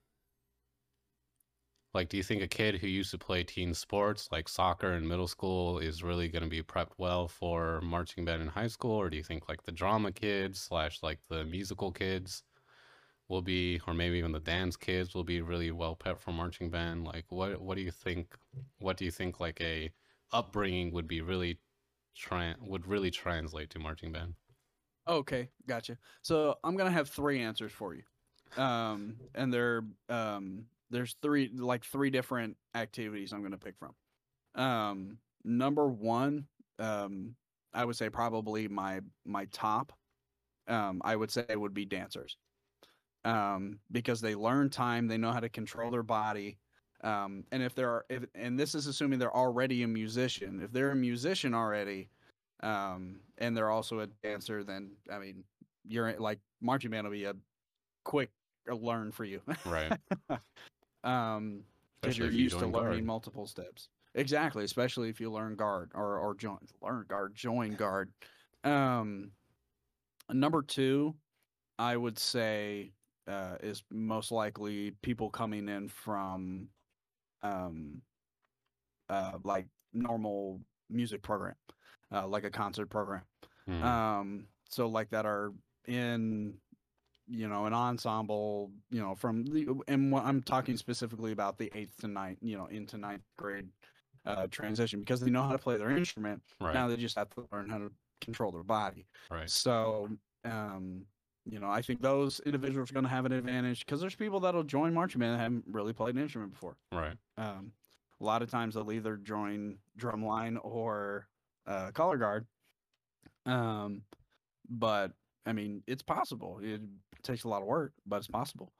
[1.96, 5.08] like, do you think a kid who used to play team sports like soccer in
[5.08, 8.92] middle school is really going to be prepped well for marching band in high school,
[8.92, 12.44] or do you think like the drama kids slash like the musical kids
[13.28, 16.70] will be, or maybe even the dance kids will be really well prepped for marching
[16.70, 17.04] band?
[17.04, 18.36] Like, what what do you think?
[18.78, 19.90] What do you think like a
[20.32, 21.60] upbringing would be really
[22.16, 24.34] tran would really translate to marching band?
[25.08, 25.98] Okay, gotcha.
[26.22, 28.02] So I'm gonna have three answers for you,
[28.62, 33.94] um, and they're um, there's three like three different activities I'm gonna pick from.
[34.54, 36.46] Um, number one,
[36.78, 37.34] um,
[37.74, 39.92] I would say probably my my top.
[40.68, 42.36] Um, I would say would be dancers,
[43.24, 46.58] um, because they learn time, they know how to control their body,
[47.04, 50.60] um, and if they're if and this is assuming they're already a musician.
[50.62, 52.08] If they're a musician already,
[52.62, 55.44] um, and they're also a dancer, then I mean,
[55.86, 57.34] you're like marching band will be a
[58.04, 58.30] quick
[58.66, 59.40] learn for you.
[59.64, 59.92] Right.
[61.06, 61.62] um,
[62.00, 63.04] because you're if you used to learning guard.
[63.04, 63.88] multiple steps.
[64.14, 68.10] Exactly, especially if you learn guard or or join learn guard, join guard.
[68.64, 69.30] Um,
[70.32, 71.14] number two,
[71.78, 72.92] I would say,
[73.28, 76.68] uh, is most likely people coming in from,
[77.42, 78.00] um,
[79.08, 81.54] uh, like normal music program,
[82.12, 83.22] uh, like a concert program
[83.66, 83.82] Hmm.
[83.82, 85.52] um so like that are
[85.88, 86.54] in
[87.28, 91.70] you know an ensemble you know from the and what i'm talking specifically about the
[91.74, 93.66] eighth to ninth you know into ninth grade
[94.26, 96.74] uh transition because they know how to play their instrument right.
[96.74, 99.50] now they just have to learn how to control their body right.
[99.50, 100.08] so
[100.44, 101.02] um
[101.44, 104.40] you know i think those individuals are going to have an advantage because there's people
[104.40, 107.16] that'll join marching band that haven't really played an instrument before Right.
[107.38, 107.72] um,
[108.20, 111.28] a lot of times they'll either join drumline or
[111.66, 112.46] uh, color guard.
[113.44, 114.02] Um,
[114.68, 115.12] but
[115.44, 116.58] I mean, it's possible.
[116.62, 116.80] It
[117.26, 118.72] takes a lot of work, but it's possible.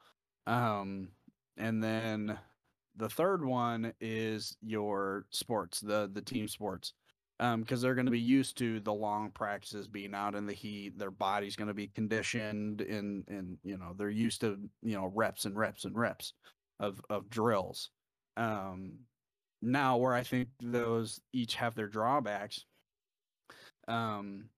[0.47, 1.11] Um,
[1.57, 2.39] and then
[2.97, 6.95] the third one is your sports, the the team sports,
[7.41, 10.55] um, because they're going to be used to the long practices, being out in the
[10.55, 10.99] heat.
[10.99, 15.07] Their body's going to be conditioned, and and you know they're used to you know
[15.15, 16.35] reps and reps and reps
[16.81, 17.91] of of drills
[18.37, 19.07] Um,
[19.63, 22.65] now, where I think those each have their drawbacks,
[23.89, 24.51] um,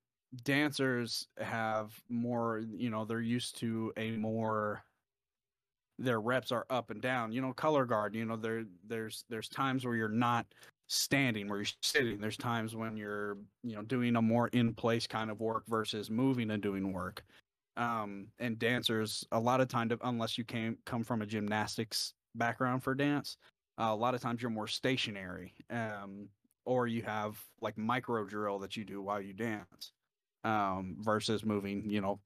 [0.45, 4.85] dancers have more, you know, they're used to a more
[5.99, 7.33] their reps are up and down.
[7.33, 10.47] You know, color guard, you know, there there's there's times where you're not
[10.87, 12.19] standing where you're sitting.
[12.19, 16.11] There's times when you're, you know, doing a more in place kind of work versus
[16.11, 17.25] moving and doing work.
[17.77, 22.83] Um, and dancers, a lot of time, unless you came come from a gymnastics background
[22.83, 23.37] for dance,
[23.79, 25.55] uh, a lot of times you're more stationary.
[25.71, 26.31] Um,
[26.65, 29.93] or you have like micro drill that you do while you dance
[30.45, 32.19] um, versus moving, you know,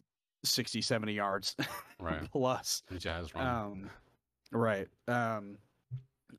[0.44, 1.56] 60, 70 yards
[2.00, 2.28] Right.
[2.32, 2.82] plus.
[2.98, 3.46] Jazz run.
[3.46, 3.90] Um,
[4.50, 4.88] right.
[5.08, 5.58] Um,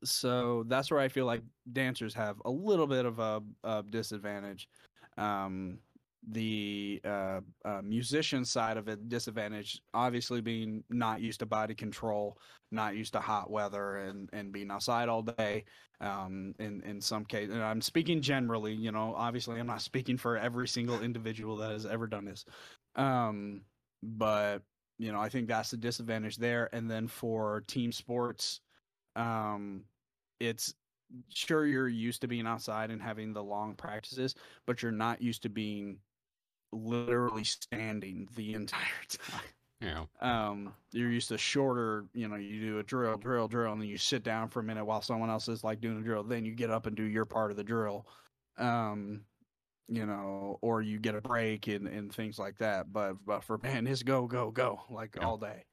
[0.03, 4.67] so that's where I feel like dancers have a little bit of a, a disadvantage.
[5.17, 5.77] Um,
[6.31, 12.37] the uh, uh, musician side of it, disadvantage, obviously being not used to body control,
[12.71, 15.65] not used to hot weather, and and being outside all day.
[16.01, 18.73] Um, in in some cases, and I'm speaking generally.
[18.73, 22.45] You know, obviously, I'm not speaking for every single individual that has ever done this.
[22.95, 23.61] Um,
[24.01, 24.63] but
[24.97, 26.69] you know, I think that's the disadvantage there.
[26.73, 28.61] And then for team sports,
[29.15, 29.83] um,
[30.39, 30.73] it's
[31.29, 35.43] sure you're used to being outside and having the long practices, but you're not used
[35.43, 35.97] to being
[36.73, 39.41] literally standing the entire time.
[39.81, 40.05] yeah.
[40.21, 43.89] Um, you're used to shorter, you know, you do a drill, drill, drill, and then
[43.89, 46.23] you sit down for a minute while someone else is like doing a drill.
[46.23, 48.07] Then you get up and do your part of the drill.
[48.57, 49.25] Um,
[49.89, 52.91] you know, or you get a break and, and things like that.
[52.93, 55.25] But but for man, it's go, go, go, like Yeah.
[55.25, 55.65] all day.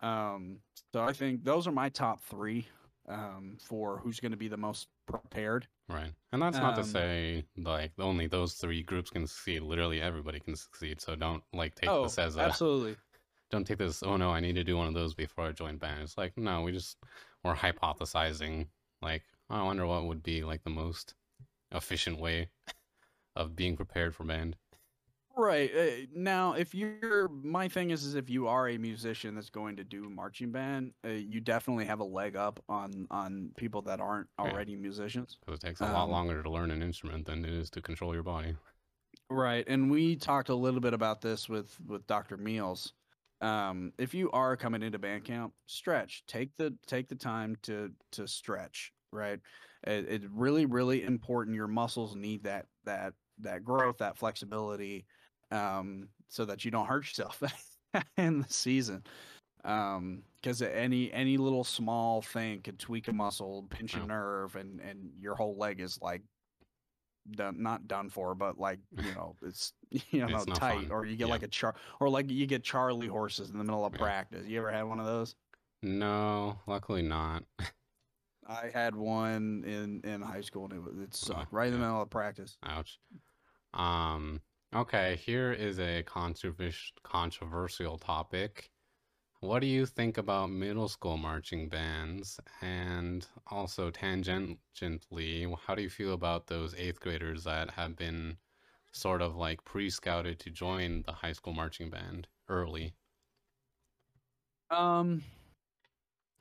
[0.00, 0.62] Um,
[0.92, 2.68] so I think those are my top three
[3.08, 5.66] um for who's gonna be the most prepared.
[5.88, 6.12] Right.
[6.32, 9.60] And that's not to Um, say like only those three groups can succeed.
[9.62, 11.00] Literally everybody can succeed.
[11.00, 12.96] So don't like take oh, this as a absolutely.
[13.50, 15.76] don't take this, oh no, I need to do one of those before I join
[15.78, 16.02] band.
[16.02, 16.98] It's like, no, we just
[17.44, 18.68] we're hypothesizing
[19.02, 21.14] like I wonder what would be like the most
[21.72, 22.50] efficient way
[23.36, 24.56] of being prepared for band.
[25.34, 25.74] Right.
[25.74, 29.76] Uh, now, if you're, my thing is, is if you are a musician that's going
[29.76, 33.98] to do marching band, uh, you definitely have a leg up on on people that
[34.00, 34.52] aren't Yeah.
[34.52, 35.40] already musicians.
[35.40, 37.82] Because it takes a lot Um, longer to learn an instrument than it is to
[37.82, 38.56] control your body.
[39.30, 39.64] Right.
[39.66, 42.36] And we talked a little bit about this with with Dr.
[42.36, 42.92] Meals.
[43.40, 46.26] Um, if you are coming into band camp, stretch.
[46.26, 48.92] Take the take the time to to stretch.
[49.10, 49.40] Right.
[49.84, 51.56] It, it's really really important.
[51.56, 55.06] Your muscles need that that that growth, that flexibility,
[55.52, 57.42] um, so that you don't hurt yourself
[58.16, 59.04] in the season.
[59.64, 64.80] Um, because any any little small thing could tweak a muscle, pinch a nerve, and
[64.80, 66.22] and your whole leg is like
[67.30, 71.16] done not done for, but like you know it's you know It's tight, or you
[71.16, 71.30] get Yeah.
[71.30, 73.98] like a char, or like you get Charlie horses in the middle of Yeah.
[73.98, 74.46] practice.
[74.46, 75.36] You ever had one of those?
[75.82, 77.44] No, luckily not.
[78.46, 81.72] I had one in in high school, and it was it sucked Oh, right in
[81.72, 82.58] the middle of practice.
[82.62, 82.98] Ouch.
[83.74, 84.42] Um,
[84.74, 88.72] okay, here is a controversial controversial topic.
[89.40, 92.40] What do you think about middle school marching bands?
[92.62, 98.38] And also tangentially, how do you feel about those eighth graders that have been
[98.92, 102.96] sort of like pre-scouted to join the high school marching band early?
[104.70, 105.22] Um,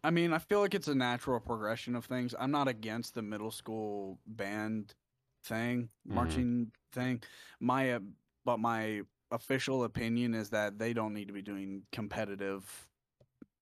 [0.04, 2.34] I mean, I feel like it's a natural progression of things.
[2.39, 4.96] I'm not against the middle school band
[5.44, 6.46] thing, Mhm.
[6.46, 7.22] marching thing.
[7.60, 8.00] My, uh,
[8.46, 9.02] but my
[9.32, 12.64] official opinion is that they don't need to be doing competitive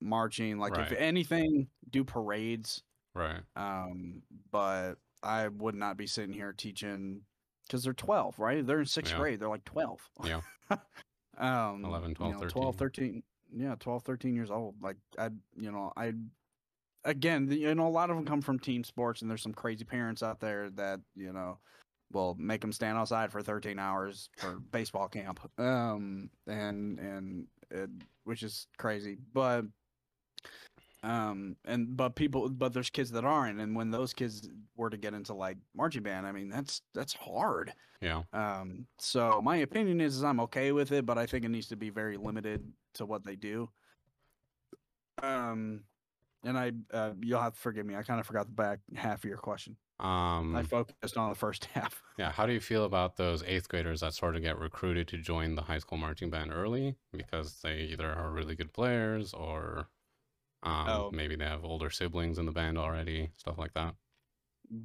[0.02, 0.58] marching.
[0.58, 2.84] Like, if anything, do parades.
[3.13, 3.42] Right.
[3.56, 7.22] Um, but I would not be sitting here teaching
[7.68, 8.65] because they're 12, right?
[8.65, 9.20] They're in sixth Yeah.
[9.20, 9.39] grade.
[9.39, 10.00] They're like 12.
[10.24, 10.42] Yeah.
[11.38, 13.24] um, 11, you 12, know, 12, 13.
[13.52, 14.76] Yeah, 12, 13 years old.
[14.82, 16.13] Like, I, you know, I,
[17.04, 19.84] again, you know, a lot of them come from team sports, and there's some crazy
[19.86, 21.58] parents out there that, you know,
[22.12, 25.39] will make them stand outside for 13 hours for baseball camp.
[25.60, 27.89] Um, and, and, it,
[28.24, 29.17] which is crazy.
[29.34, 29.65] But,
[31.02, 34.98] um and but people but there's kids that aren't and when those kids were to
[34.98, 38.24] get into like marching band i mean that's that's hard Yeah.
[38.34, 41.67] um so my opinion is, is i'm okay with it but i think it needs
[41.67, 43.69] to be very limited to what they do
[45.24, 45.84] um
[46.43, 49.19] and i uh, you'll have to forgive me i kind of forgot the back half
[49.23, 52.84] of your question Um, i focused on the first half Yeah, how do you feel
[52.84, 56.30] about those eighth graders that sort of get recruited to join the high school marching
[56.30, 59.89] band early because they either are really good players or
[60.63, 61.12] um, Oh.
[61.12, 63.95] maybe they have older siblings in the band already, stuff like that?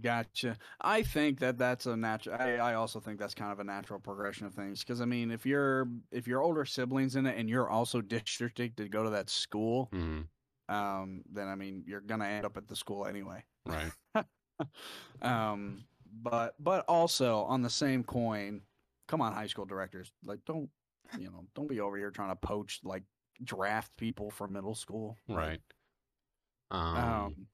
[0.01, 0.57] Gotcha.
[0.81, 2.37] I think that that's a natural.
[2.41, 4.81] I, I also think that's kind of a natural progression of things.
[4.81, 8.79] Because I mean, if you're if your older siblings in it and you're also districted
[8.79, 10.29] to go to that school, hmm
[10.69, 13.45] um, then I mean you're gonna end up at the school anyway.
[13.67, 13.93] Right.
[15.23, 15.85] um,
[16.23, 18.63] but but also on the same coin,
[19.09, 20.69] come on, high school directors, like don't
[21.19, 23.03] you know don't be over here trying to poach like
[23.43, 25.19] draft people from middle school.
[25.29, 25.61] Right.
[26.71, 27.47] Um, Um,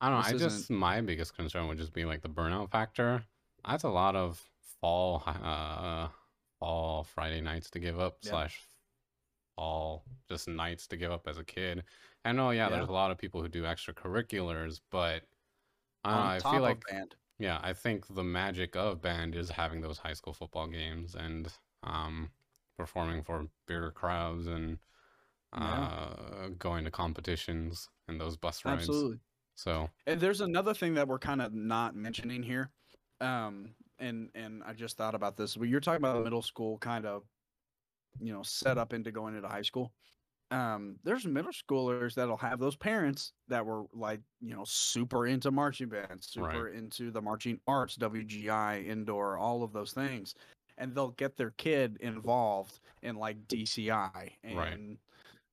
[0.00, 0.26] I don't know.
[0.26, 3.24] I just isn't- my biggest concern would just be like the burnout factor.
[3.66, 4.42] That's a lot of
[4.80, 6.08] fall uh
[6.60, 8.30] fall Friday nights to give up Yeah.
[8.30, 8.60] slash
[9.58, 11.84] fall just nights to give up as a kid.
[12.24, 12.70] I know, yeah, Yeah.
[12.70, 15.24] there's a lot of people who do extracurriculars, but
[16.04, 17.16] I, don't know, I feel like band.
[17.38, 21.52] yeah, I think the magic of band is having those high school football games and
[21.84, 22.32] um
[22.76, 24.78] performing for bigger crowds and
[25.54, 25.62] Yeah.
[25.62, 28.86] uh going to competitions and those bus rides.
[28.90, 29.20] Absolutely.
[29.56, 32.72] So And there's another thing that we're kind of not mentioning here.
[33.20, 35.56] Um, and and I just thought about this.
[35.56, 37.24] When you're talking about middle school kind of,
[38.20, 39.92] you know, set up into going into high school.
[40.50, 45.50] Um, there's middle schoolers that'll have those parents that were like, you know, super into
[45.50, 50.34] marching bands, super into the marching arts, WGI, indoor, all of those things.
[50.78, 54.90] And they'll get their kid involved in like DCI and Right.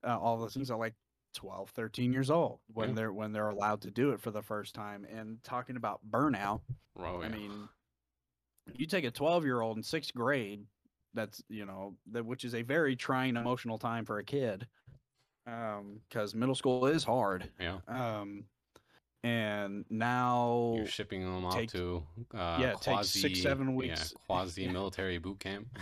[0.04, 0.96] uh, all those things are like
[1.34, 2.96] 12 13 years old when Yeah.
[2.96, 6.62] they're when they're allowed to do it for the first time and talking about burnout
[6.98, 7.70] oh, i mean
[8.74, 10.68] you take a 12 year old in sixth grade
[11.16, 14.68] that's you know that which is a very trying emotional time for a kid
[15.48, 17.78] um because middle school is hard yeah.
[17.88, 18.44] um
[19.26, 22.04] and now You're shipping them off to
[22.36, 24.14] uh, yeah, takes six, quasi, seven yeah, weeks.
[24.28, 25.68] quasi military boot camp.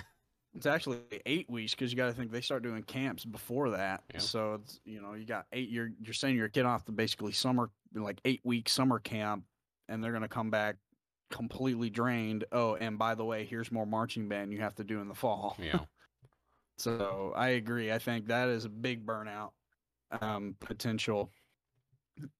[0.56, 4.04] It's actually eight weeks because you got to think they start doing camps before that.
[4.14, 4.20] Yeah.
[4.20, 5.70] So it's you know you got eight.
[5.70, 9.46] You're you're sending your kid off to basically summer like eight week summer camp,
[9.90, 10.76] and they're gonna come back
[11.34, 12.46] completely drained.
[12.52, 15.16] Oh, and by the way, here's more marching band you have to do in the
[15.16, 15.58] fall.
[15.60, 15.86] yeah,
[16.78, 17.92] So I agree.
[17.92, 19.52] I think that is a big burnout
[20.22, 21.32] um, potential.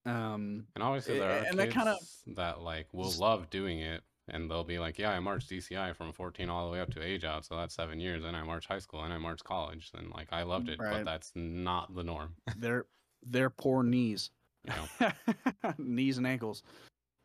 [0.04, 1.98] Um, and obviously there are and that kids kinda-
[2.36, 5.92] that like will s- love doing it, and they'll be like, "Yeah, I marched DCI
[5.92, 8.24] from 14 all the way up to age out, so that's seven years.
[8.24, 11.04] And I marched high school, and I marched college, and like I loved it, but
[11.04, 12.36] that's not the norm.
[12.56, 12.86] their
[13.22, 14.30] their poor knees.
[14.64, 15.74] You know?
[15.78, 16.62] knees and ankles.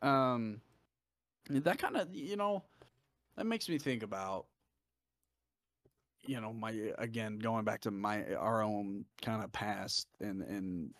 [0.02, 0.60] Um,
[1.58, 2.62] that kind of you know
[3.36, 4.46] that makes me think about
[6.26, 10.90] you know my again going back to my our own kind of past and and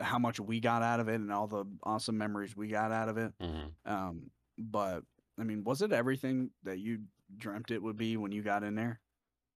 [0.00, 3.08] how much we got out of it and all the awesome memories we got out
[3.08, 3.32] of it.
[3.40, 5.02] hmm Um, but
[5.40, 7.00] I mean, was it everything that you
[7.36, 9.00] dreamt it would be when you got in there?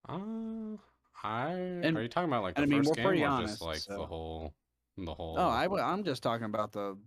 [0.09, 0.77] Uh,
[1.23, 3.29] I And- are you talking about like the I mean, first we're game pretty or
[3.29, 4.53] honest, just like so- the whole,
[4.99, 5.37] the whole?
[5.39, 6.99] Oh, I, am just talking about the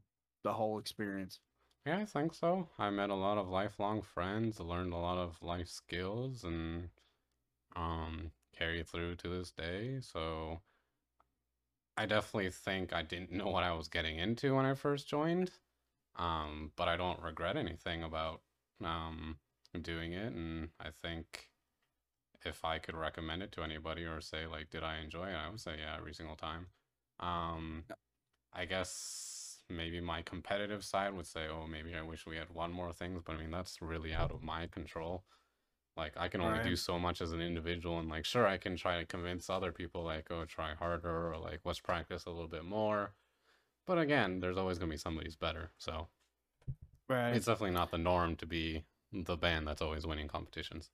[0.44, 1.40] the whole experience.
[1.86, 2.70] Yeah, I think so.
[2.80, 6.90] I met a lot of lifelong friends, learned a lot of life skills, and
[7.76, 10.00] um, carry through to this day.
[10.02, 10.62] So
[11.98, 15.52] I definitely think I didn't know what I was getting into when I first joined.
[16.18, 18.42] Um, but I don't regret anything about
[18.84, 19.38] um
[19.82, 21.50] doing it, and I think
[22.46, 25.36] if I could recommend it to anybody or say like, did I enjoy it?
[25.36, 26.68] I would say yeah, every single time.
[27.20, 27.86] Um,
[28.54, 29.35] I guess
[29.70, 33.22] maybe my competitive side would say, oh, maybe I wish we had one more things,
[33.26, 35.26] but I mean that's really out of my control.
[35.98, 38.76] Like I can only do so much as an individual, and like sure I can
[38.78, 42.48] try to convince other people like, oh, try harder or like let's practice a little
[42.50, 43.16] bit more.
[43.88, 46.10] But again, there's always gonna be somebody's better, so
[47.08, 47.36] Right.
[47.36, 50.92] it's definitely not the norm to be the band that's always winning competitions.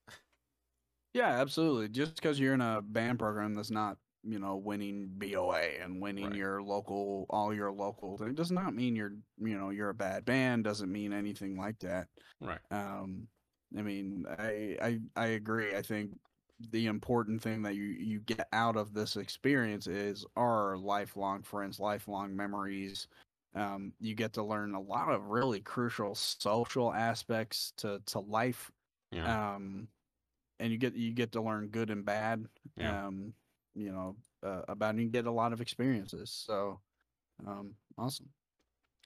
[1.13, 1.89] Yeah, absolutely.
[1.89, 6.31] Just because you're in a band program that's not, you know, winning BOA and winning
[6.31, 6.35] Right.
[6.35, 10.25] your local, all your local, it does not mean you're, you know, you're a bad
[10.25, 10.63] band.
[10.63, 12.07] Doesn't mean anything like that.
[12.39, 12.61] Right.
[12.71, 13.27] Um,
[13.77, 15.75] I mean, I, I, I agree.
[15.75, 16.19] I think
[16.59, 21.79] the important thing that you you get out of this experience is our lifelong friends,
[21.79, 23.07] lifelong memories.
[23.55, 28.71] Um, you get to learn a lot of really crucial social aspects to to life
[29.11, 29.27] Yeah.
[29.27, 29.87] um
[30.59, 32.97] and you get you get to learn good and bad Yeah.
[32.99, 33.33] um
[33.75, 36.79] you know uh, about and you get a lot of experiences so
[37.45, 38.29] um awesome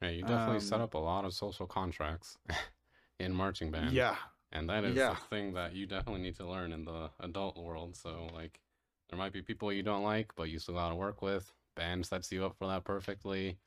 [0.02, 2.38] yeah, you definitely set um, up a lot of social contracts
[3.20, 4.04] in marching band.
[4.04, 4.16] yeah
[4.52, 5.10] And that is Yeah.
[5.10, 7.96] the thing that you definitely need to learn in the adult world.
[7.96, 8.62] So, like,
[9.10, 11.54] there might be people you don't like, but you still got to work with.
[11.76, 13.60] Band sets you up for that perfectly.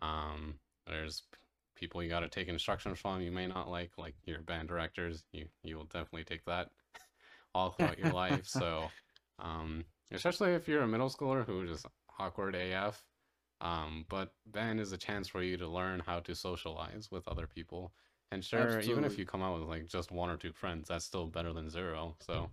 [0.00, 1.22] Um, there's
[1.74, 5.24] people you got to take instructions from you may not like, like your band directors.
[5.32, 6.70] You you will definitely take that
[7.54, 8.46] all throughout your life.
[8.48, 8.92] So,
[9.38, 11.84] um, especially if you're a middle schooler who is
[12.18, 13.04] awkward AF.
[13.62, 17.46] Um, but then is a chance for you to learn how to socialize with other
[17.46, 17.92] people.
[18.32, 21.04] And sure, even if you come out with like just one or two friends, that's
[21.04, 22.16] still better than zero.
[22.20, 22.50] So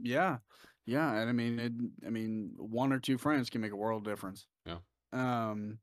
[0.00, 0.38] yeah
[0.86, 1.72] yeah and i mean it,
[2.06, 4.78] i mean one or two friends can make a world difference Yeah.
[5.12, 5.80] Um,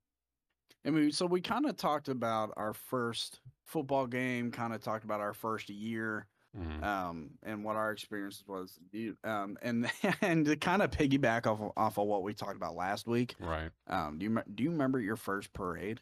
[0.85, 5.03] I mean, so we kind of talked about our first football game, kind of talked
[5.03, 6.27] about our first year,
[6.57, 6.83] Mhm.
[6.83, 8.79] um, and what our experience was.
[9.23, 9.89] Um, and
[10.21, 13.35] and to kind of piggyback off of, off of what we talked about last week.
[13.39, 13.71] Right.
[13.87, 15.99] Um, do you do you remember your first parade?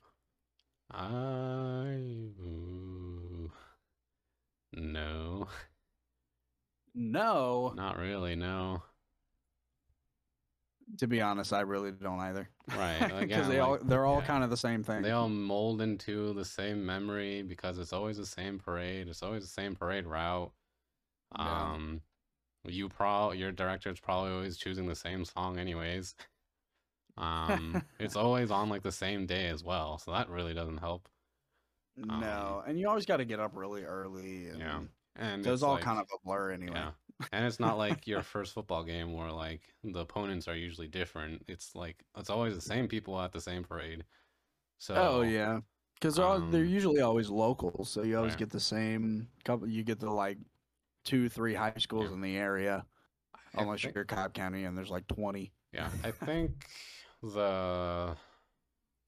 [0.92, 3.52] I ooh,
[4.74, 5.48] no,
[6.96, 8.36] No, not really.
[8.36, 8.84] No.
[10.98, 12.48] To be honest, I really don't either.
[12.78, 13.12] Right.
[13.20, 14.26] because they all—they're all yeah.
[14.28, 15.02] kind of the same thing.
[15.02, 19.08] They all mold into the same memory because it's always the same parade.
[19.08, 20.52] It's always the same parade route.
[21.38, 21.72] Yeah.
[21.72, 22.02] Um,
[22.66, 26.16] you pro your director's probably always choosing the same song anyways.
[27.18, 31.10] Um, it's always on like the same day as well, so that really doesn't help.
[31.98, 34.48] no, and you always got to get up really early.
[34.48, 34.80] And Yeah,
[35.16, 36.74] And so it's it's all like- kind of a blur anyway.
[36.76, 36.92] yeah.
[37.32, 41.44] And it's not like your first football game where like the opponents are usually different.
[41.48, 44.04] It's like it's always the same people at the same parade.
[44.80, 45.60] So oh yeah,
[45.96, 48.40] because they're, all they're um, usually always local, so you always right.
[48.40, 49.68] get the same couple.
[49.68, 50.38] You get the like
[51.06, 52.16] two, three high schools Yeah.
[52.16, 52.86] in the area,
[53.56, 55.54] I unless think- you're Cobb County and there's like twenty.
[55.72, 56.66] Yeah, I think
[57.22, 58.16] the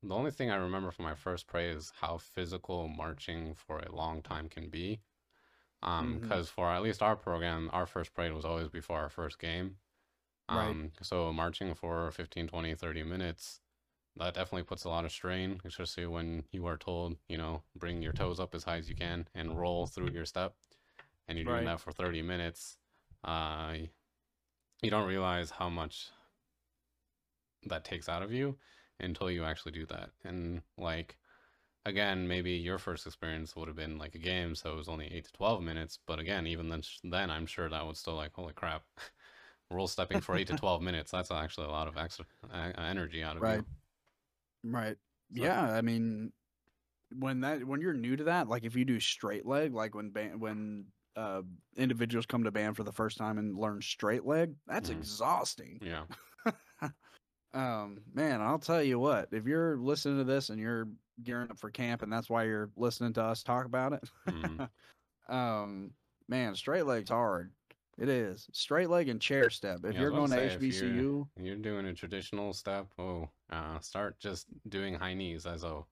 [0.04, 3.94] the only thing I remember from my first parade is how physical marching for a
[3.94, 5.02] long time can be.
[5.86, 6.22] Um, Mhm.
[6.22, 9.78] because for at least our program, our first parade was always before our first game.
[10.52, 10.80] Right.
[10.80, 13.62] Um, so marching for 15, 20, 30 minutes,
[14.18, 18.02] that definitely puts a lot of strain, especially when you are told, you know, bring
[18.02, 20.56] your toes up as high as you can and roll through your step.
[21.28, 21.66] And you're doing Right.
[21.66, 22.78] that for 30 minutes.
[23.24, 23.78] Uh,
[24.82, 26.12] you don't realize how much
[27.64, 28.58] that takes out of you
[29.00, 30.12] until you actually do that.
[30.24, 31.18] And like
[31.86, 35.08] again, maybe your first experience would have been like a game, so it was only
[35.12, 38.34] 8 to 12 minutes, but again, even then then I'm sure that was still like
[38.34, 38.86] holy crap.
[39.72, 43.24] Roll stepping for 8 to 12 minutes, that's actually a lot of extra uh, energy
[43.24, 43.60] out of Right.
[43.60, 43.66] you.
[44.64, 44.98] Right.
[45.36, 46.34] So- Yeah, I mean,
[47.14, 50.12] when that when you're new to that, like if you do straight leg, like when
[50.12, 51.44] band, when uh
[51.78, 54.92] individuals come to band for the first time and learn straight leg, that's Mhm.
[54.92, 55.80] exhausting.
[55.82, 56.06] Yeah.
[57.56, 60.90] um, man, I'll tell you what, if you're listening to this and you're
[61.24, 64.70] gearing up for camp and that's why you're listening to us talk about it, Mhm.
[65.30, 65.96] um,
[66.28, 67.54] man, straight leg's hard.
[67.98, 69.86] It is straight leg and chair step.
[69.86, 72.88] If Yeah, you're going to say, if you're- HBCU, You're doing a traditional step.
[72.98, 75.86] Oh, uh, start just doing high knees as a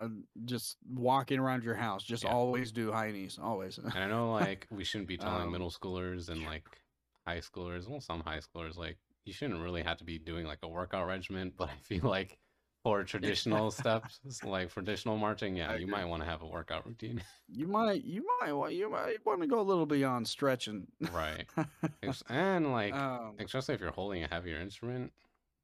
[0.00, 0.08] uh,
[0.44, 2.30] just walking around your house, just Yeah.
[2.32, 3.78] always do high knees, always.
[3.78, 6.82] And I know like we shouldn't be telling Um, middle schoolers and like
[7.26, 10.58] high schoolers, well some high schoolers like you shouldn't really have to be doing like
[10.62, 12.38] a workout regimen, but I feel like
[12.82, 15.92] for traditional steps, like traditional marching, yeah, I you agree.
[15.92, 17.22] might want to have a workout routine.
[17.48, 20.86] You might, you might, wa- you might want to go a little beyond stretching.
[21.12, 21.46] right.
[22.28, 25.12] And like um, especially if you're holding a heavier instrument,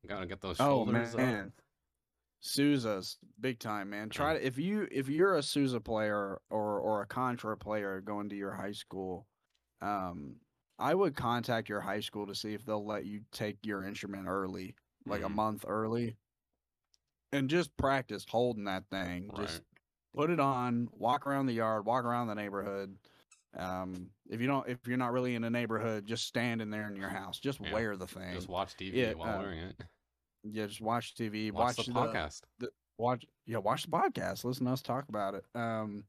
[0.02, 1.52] you gotta get those shoulders oh shoulders man, up.
[2.40, 4.08] Sousa's big time, man.
[4.10, 8.28] Try to, if you if you're a Sousa player or or a Contra player going
[8.28, 9.26] to your high school,
[9.82, 10.36] um,
[10.78, 14.26] I would contact your high school to see if they'll let you take your instrument
[14.28, 14.74] early,
[15.06, 15.34] like a Mhm.
[15.34, 16.16] month early,
[17.32, 19.28] and just practice holding that thing.
[19.28, 19.46] Right.
[19.46, 19.62] Just
[20.14, 22.96] put it on, walk around the yard, walk around the neighborhood.
[23.54, 26.86] Um, if you don't, if you're not really in a neighborhood, just stand in there
[26.86, 27.38] in your house.
[27.40, 27.72] Just Yeah.
[27.72, 28.34] wear the thing.
[28.34, 29.76] Just watch TV Yeah, while uh, wearing it.
[30.44, 31.50] yeah, just watch TV.
[31.50, 32.42] Watch, watch the podcast.
[32.98, 36.04] watch yeah watch the podcast listen to us talk about it um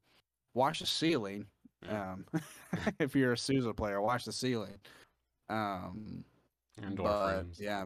[0.54, 1.46] watch the ceiling
[1.84, 2.12] Yeah.
[2.12, 2.24] um
[2.98, 4.78] if you're a Sousa player watch the ceiling
[5.48, 6.24] um
[6.82, 7.58] Indoor but, frames.
[7.60, 7.84] yeah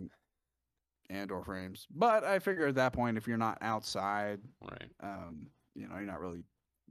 [1.10, 4.90] and or frames but i figure at that point if you're not outside Right.
[5.02, 6.42] um you know you're not really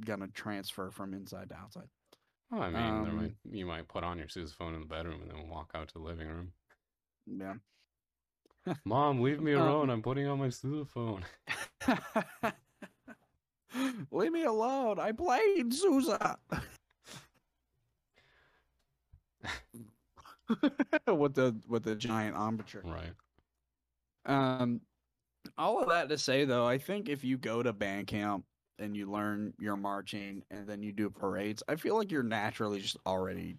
[0.06, 1.88] gonna transfer from inside to outside
[2.52, 5.22] Well, I mean, there Um, might, you might put on your sousaphone in the bedroom
[5.24, 6.54] and then walk out to the living room.
[7.28, 7.56] yeah
[8.86, 9.90] Mom, leave me Um, alone.
[9.90, 11.24] I'm putting on my sousaphone.
[14.12, 16.38] leave me alone i played Sousa
[21.08, 23.14] with the with the giant embouchure Right.
[24.26, 24.82] Um,
[25.58, 28.46] all of that to say though, I think if you go to band camp
[28.80, 32.80] and you learn your marching and then you do parades, I feel like you're naturally
[32.80, 33.58] just already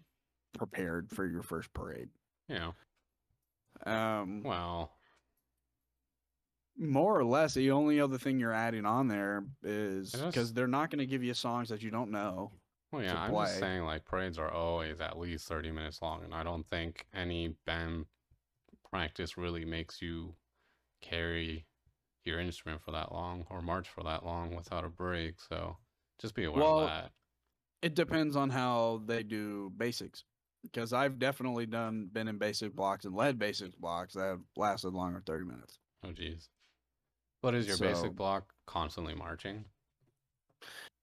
[0.56, 2.08] prepared for your first parade.
[2.48, 2.72] Yeah.
[3.86, 4.92] Um, Well,
[6.76, 10.90] more or less, the only other thing you're adding on there is- because they're not
[10.90, 12.50] going to give you songs that you don't know.
[12.94, 13.22] Well, yeah.
[13.22, 13.46] I'm play.
[13.46, 17.06] just saying, like parades are always at least 30 minutes long, and I don't think
[17.14, 18.06] any band
[18.90, 20.34] practice really makes you
[21.02, 21.66] carry
[22.24, 25.40] your instrument for that long or march for that long without a break.
[25.40, 25.76] So
[26.20, 27.10] just be aware Well, of that.
[27.82, 30.24] It depends on how they do basics.
[30.62, 34.94] Because I've definitely done been in basic blocks and led basic blocks that have lasted
[34.94, 35.78] longer than thirty minutes.
[36.02, 36.48] Oh, geez.
[37.42, 39.66] But is your So- basic block constantly marching?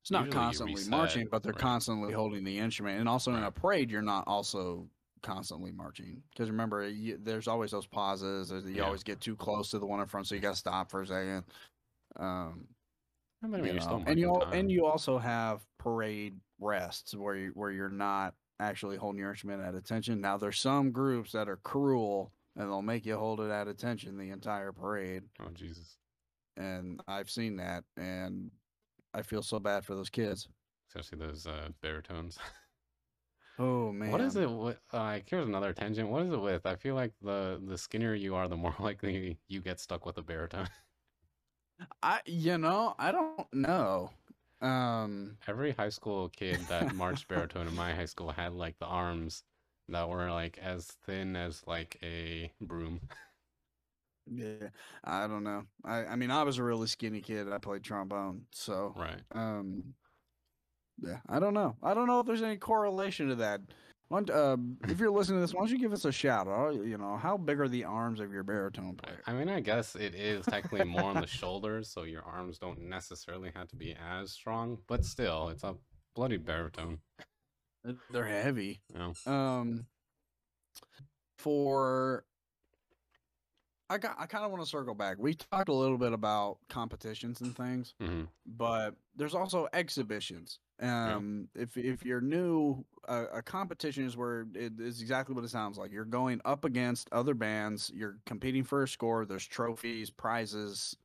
[0.01, 1.61] It's not constantly marching, but they're right.
[1.61, 2.99] constantly holding the instrument.
[2.99, 4.89] And also in a parade, you're not also
[5.21, 8.51] constantly marching because remember, you, there's always those pauses.
[8.51, 8.85] You Yeah.
[8.85, 11.03] always get too close to the one in front, so you got to stop for
[11.03, 11.43] a second.
[12.15, 12.67] Um,
[13.43, 14.53] I mean, you know, and you time.
[14.53, 19.63] and you also have parade rests where you, where you're not actually holding your instrument
[19.63, 20.21] at attention.
[20.21, 24.17] Now there's some groups that are cruel and they'll make you hold it at attention
[24.17, 25.97] the entire parade, Oh Jesus!
[26.57, 28.51] and I've seen that, and
[29.13, 30.47] I feel so bad for those kids.
[30.89, 32.37] Especially those uh, baritones.
[33.59, 34.79] Oh man, What is it with?
[34.93, 36.09] Like, here's another tangent.
[36.09, 36.65] What is it with?
[36.65, 40.17] I feel like the the skinnier you are, the more likely you get stuck with
[40.17, 40.67] a baritone.
[42.03, 44.11] I you know I don't know.
[44.61, 48.85] Um, Every high school kid that marched baritone in my high school had like the
[48.85, 49.43] arms
[49.89, 53.01] that were like as thin as like a broom.
[54.33, 54.69] Yeah,
[55.03, 55.63] I don't know.
[55.83, 57.51] I I mean I was a really skinny kid.
[57.51, 59.21] I played trombone, so Right.
[59.33, 59.93] um,
[61.01, 61.75] yeah, I don't know.
[61.83, 63.61] I don't know if there's any correlation to that.
[64.09, 66.73] One, um, if you're listening to this, why don't you give us a shout out?
[66.75, 69.21] You know, how big are the arms of your baritone I- player?
[69.25, 72.81] I mean, I guess it is technically more on the shoulders, so your arms don't
[72.81, 75.75] necessarily have to be as strong, but still, it's a
[76.13, 76.99] bloody baritone.
[77.87, 78.81] Uh, They're heavy.
[78.93, 79.13] Know?
[79.25, 79.85] Um,
[81.37, 82.25] for
[83.91, 85.17] I got I kind of want to circle back.
[85.19, 90.59] We talked a little bit about competitions and things, hmm but there's also exhibitions.
[90.81, 95.49] Um, if if you're new, a, a competition is where it is exactly what it
[95.49, 95.91] sounds like.
[95.91, 97.91] You're going up against other bands.
[97.93, 99.25] You're competing for a score.
[99.25, 100.95] There's trophies, prizes,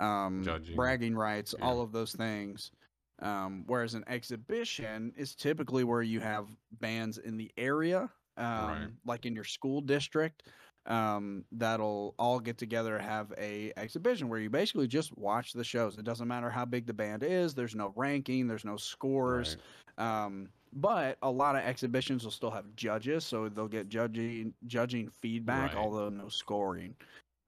[0.00, 0.76] um, Judging.
[0.76, 1.64] bragging rights, Yeah.
[1.66, 2.70] all of those things.
[3.18, 8.90] Um, whereas an exhibition is typically where you have bands in the area, um, Right.
[9.04, 10.44] like in your school district,
[10.86, 15.96] um, that'll all get together have a exhibition where you basically just watch the shows.
[15.98, 17.54] It doesn't matter how big the band is.
[17.54, 18.48] There's no ranking.
[18.48, 19.56] There's no scores.
[19.98, 20.24] Right.
[20.24, 25.08] Um, but a lot of exhibitions will still have judges, so they'll get judging judging
[25.08, 25.84] feedback, Right.
[25.84, 26.96] although no scoring.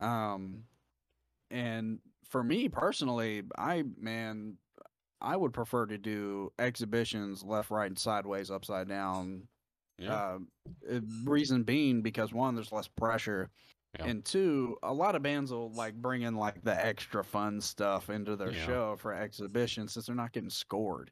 [0.01, 0.63] Um,
[1.51, 4.59] and for me personally, I man,
[5.21, 9.49] I would prefer to do exhibitions left, right, and sideways, upside down.
[9.99, 10.15] Yeah.
[10.15, 10.39] Uh,
[10.91, 13.51] uh, reason being because one, there's less pressure,
[13.99, 14.07] Yeah.
[14.07, 18.11] and two, a lot of bands will like bring in like the extra fun stuff
[18.11, 18.67] into their Yeah.
[18.67, 21.11] show for exhibition since they're not getting scored.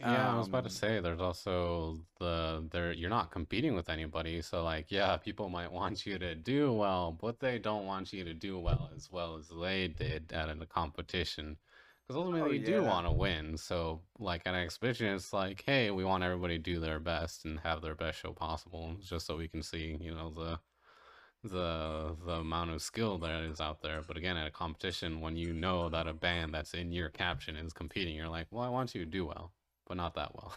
[0.00, 3.88] Yeah, I was about to Um, say there's also the there you're not competing with
[3.88, 8.12] anybody, so like yeah, people might want you to do well, but they don't want
[8.12, 11.58] you to do well as well as they did at a competition.
[12.08, 13.58] Because ultimately you do Oh, want to win.
[13.58, 17.44] So like at an exhibition, it's like, hey, we want everybody to do their best
[17.44, 20.60] and have their best show possible, just so we can see, you know, the
[21.44, 24.02] the the amount of skill that is out there.
[24.06, 27.56] But again, at a competition, when you know that a band that's in your caption
[27.56, 29.52] is competing, you're like, well, I want you to do well,
[29.86, 30.54] but not that well.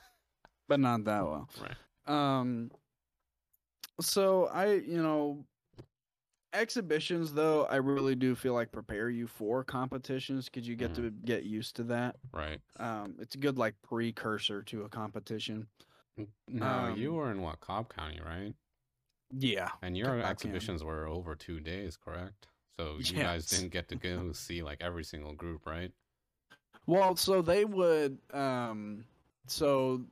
[0.67, 1.49] but not that well.
[1.61, 1.77] Right.
[2.07, 2.71] Um
[3.99, 5.45] so I, you know,
[6.53, 10.95] exhibitions though, I really do feel like prepare you for competitions cuz you get Mhm.
[10.95, 12.17] to get used to that.
[12.33, 12.61] Right.
[12.77, 15.69] Um it's a good like precursor to a competition.
[16.47, 18.55] No, you Um, were in what Cobb County, right?
[19.31, 19.71] Yeah.
[19.83, 20.71] And your Cobb County.
[20.71, 22.47] exhibitions were over two days, correct?
[22.79, 25.93] So you guys didn't get to go see like every single group, right?
[26.85, 29.05] Well, so they would um
[29.47, 30.05] so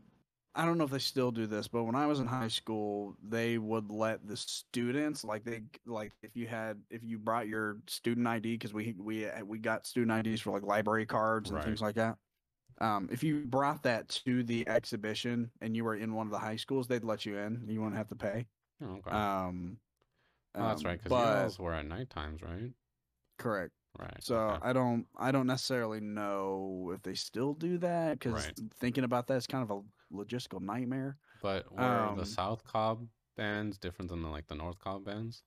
[0.60, 3.16] I don't know if they still do this, but when I was in high school,
[3.24, 7.82] they would let the students like they like if you had if you brought your
[7.88, 11.62] student ID because we we uh, we got student IDs for like library cards and
[11.62, 11.64] Right.
[11.64, 12.20] things like that.
[12.82, 16.40] Um, if you brought that to the exhibition and you were in one of the
[16.40, 17.68] high schools, they'd let you in.
[17.70, 18.48] You wouldn't have to pay.
[18.82, 19.12] Oh, okay.
[19.12, 19.82] Um,
[20.60, 22.74] oh, that's um, right, because yours were at night times, right?
[23.38, 23.74] correct.
[23.98, 24.24] Right.
[24.24, 24.60] So okay.
[24.62, 28.58] I don't I don't necessarily know if they still do that because Right.
[28.80, 31.18] thinking about that is kind of a logistical nightmare.
[31.42, 35.44] But were um, the South Cobb bands different than the, like the North Cobb bands?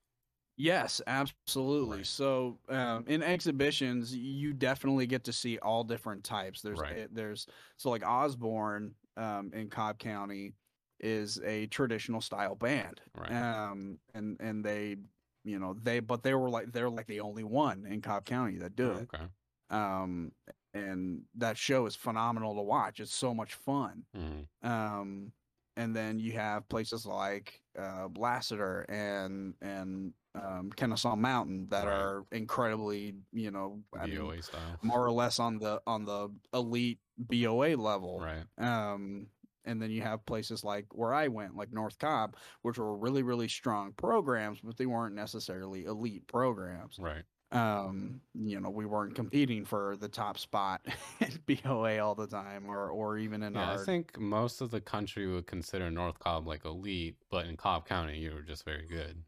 [0.55, 1.97] Yes, absolutely.
[1.97, 2.05] Right.
[2.05, 6.61] So um, in exhibitions, you definitely get to see all different types.
[6.61, 6.97] There's Right.
[7.05, 7.47] a- there's
[7.77, 10.55] so like Osborne um, in Cobb County
[10.99, 13.31] is a traditional style band, Right.
[13.31, 14.97] um, and and they
[15.43, 18.57] you know they but they were like they're like the only one in Cobb County
[18.59, 19.09] that do it.
[19.13, 19.27] okay.
[19.69, 20.33] Um,
[20.73, 22.99] and that show is phenomenal to watch.
[22.99, 24.05] It's so much fun.
[24.15, 25.31] hmm Um,
[25.75, 31.93] and then you have places like uh, Lassiter and and um, Kennesaw Mountain that Right.
[31.93, 34.77] are incredibly, you know, I mean, style.
[34.81, 38.19] more or less on the on the elite BOA level.
[38.19, 38.45] Right.
[38.57, 39.27] Um,
[39.65, 43.23] and then you have places like where I went, like North Cobb, which were really
[43.23, 46.97] really strong programs, but they weren't necessarily elite programs.
[46.99, 47.23] Right.
[47.53, 50.81] Um, you know, we weren't competing for the top spot
[51.19, 54.81] in BOA all the time, or or even in Yeah, I think most of the
[54.81, 58.87] country would consider North Cobb like elite, but in Cobb County, you were just very
[58.87, 59.23] good.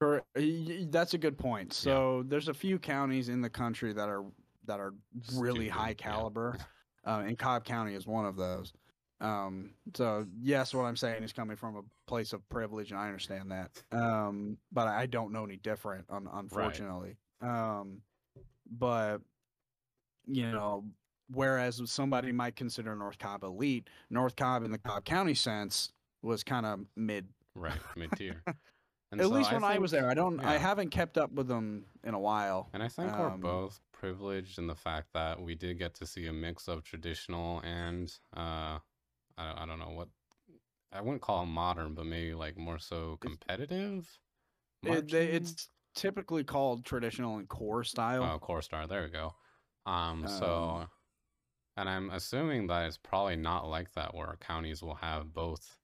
[0.00, 1.72] Cor- y- y- That's a good point.
[1.72, 4.24] So there's a few counties in the country that are
[4.66, 4.94] that are
[5.34, 5.94] really Stupid, high yeah.
[5.94, 6.58] caliber,
[7.06, 8.72] uh, and Cobb County is one of those.
[9.20, 13.06] Um, so yes, what I'm saying is coming from a place of privilege, and I
[13.06, 13.70] understand that.
[13.90, 17.16] Um, but I don't know any different, un- unfortunately.
[17.40, 18.02] Um,
[18.70, 19.18] but
[20.26, 20.84] you know,
[21.32, 26.42] whereas somebody might consider North Cobb elite, North Cobb in the Cobb County sense was
[26.42, 28.42] kind of mid Right, mid tier.
[29.12, 30.38] At so least when I was there, I don't.
[30.40, 32.68] I haven't kept up with them in a while.
[32.74, 36.06] And I think Um, we're both privileged in the fact that we did get to
[36.06, 38.78] see a mix of traditional and uh,
[39.38, 40.08] I, I don't know what
[40.92, 44.18] I wouldn't call modern, but maybe like more so competitive.
[44.82, 48.22] It, it's typically called traditional and corps style.
[48.22, 48.86] Oh, core star.
[48.86, 49.34] There we go.
[49.86, 50.86] Um, Um, so,
[51.76, 55.76] and I'm assuming that it's probably not like that where counties will have both.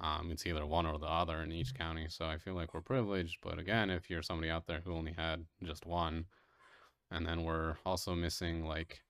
[0.00, 2.06] Um, it's either one or the other in each county.
[2.08, 3.38] So I feel like we're privileged.
[3.42, 6.26] But again, if you're somebody out there who only had just one,
[7.10, 9.02] and then we're also missing like,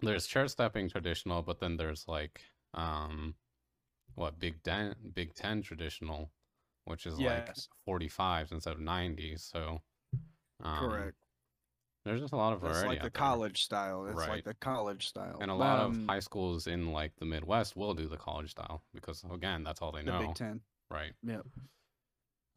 [0.00, 2.42] there's chair stepping traditional, but then there's like,
[2.74, 3.34] um,
[4.14, 6.30] what Big Ten, Big Ten traditional,
[6.86, 7.68] which is like Yes.
[7.86, 9.40] 45s instead of 90s.
[9.40, 9.82] So,
[10.62, 11.16] um, Correct.
[12.04, 12.86] There's just a lot of variety.
[12.88, 14.06] like the college style.
[14.06, 14.28] It's Right.
[14.30, 15.38] like the college style.
[15.40, 18.52] And a lot Um, of high schools in like the Midwest will do the college
[18.52, 20.20] style because again, that's all they the know.
[20.28, 20.60] Big Ten.
[20.90, 21.12] Right.
[21.24, 21.46] Yep.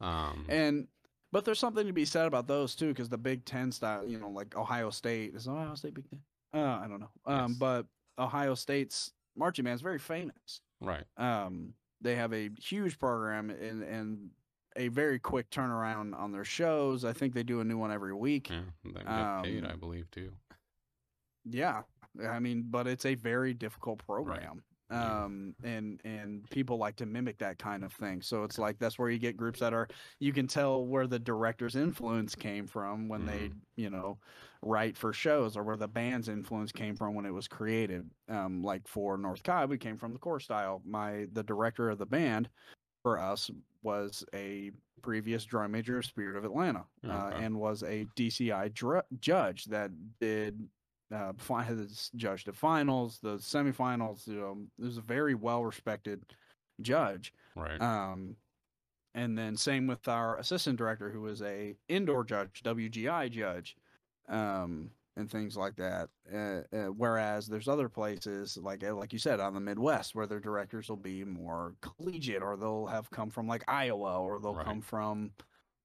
[0.00, 0.88] Um And
[1.32, 4.18] but there's something to be said about those too, because the Big Ten style, you
[4.18, 6.22] know, like Ohio State is Ohio State Big Ten.
[6.52, 7.10] Uh, I don't know.
[7.24, 7.58] Um, Yes.
[7.58, 7.86] but
[8.18, 10.60] Ohio State's marching band is very famous.
[10.80, 11.04] right.
[11.16, 14.30] Um, they have a huge program and and
[14.76, 17.04] a very quick turnaround on their shows.
[17.04, 18.50] I think they do a new one every week.
[18.50, 18.60] Yeah.
[18.84, 20.32] They get paid, I Um, believe, too.
[21.44, 21.82] Yeah,
[22.28, 24.62] I mean, but it's a very difficult program.
[24.90, 28.22] Um, and and people like to mimic that kind of thing.
[28.22, 29.88] So it's like that's where you get groups that are
[30.18, 34.18] you can tell where the director's influence came from when they you know
[34.62, 38.08] write for shows, or where the band's influence came from when it was created.
[38.28, 40.82] Um, like for North Cobb, we came from the corps style.
[40.84, 42.48] My the director of the band
[43.02, 43.50] for us
[43.82, 44.70] was a
[45.02, 49.90] previous drum major of Spirit of Atlanta, uh, and was a DCI dr- judge that
[50.20, 50.68] did
[51.10, 51.32] uh,
[51.62, 54.26] has judged the finals, the semifinals.
[54.26, 56.24] You know, it was a very well respected
[56.80, 57.32] judge.
[57.54, 57.82] Right.
[57.82, 58.36] Um,
[59.14, 63.76] and then same with our assistant director, who was a indoor judge, WGI judge,
[64.28, 66.10] um, and things like that.
[66.32, 70.26] Uh, uh, whereas there's other places, like uh, like you said, on the Midwest, where
[70.26, 74.54] their directors will be more collegiate, or they'll have come from like Iowa, or they'll
[74.54, 74.66] Right.
[74.66, 75.34] come from,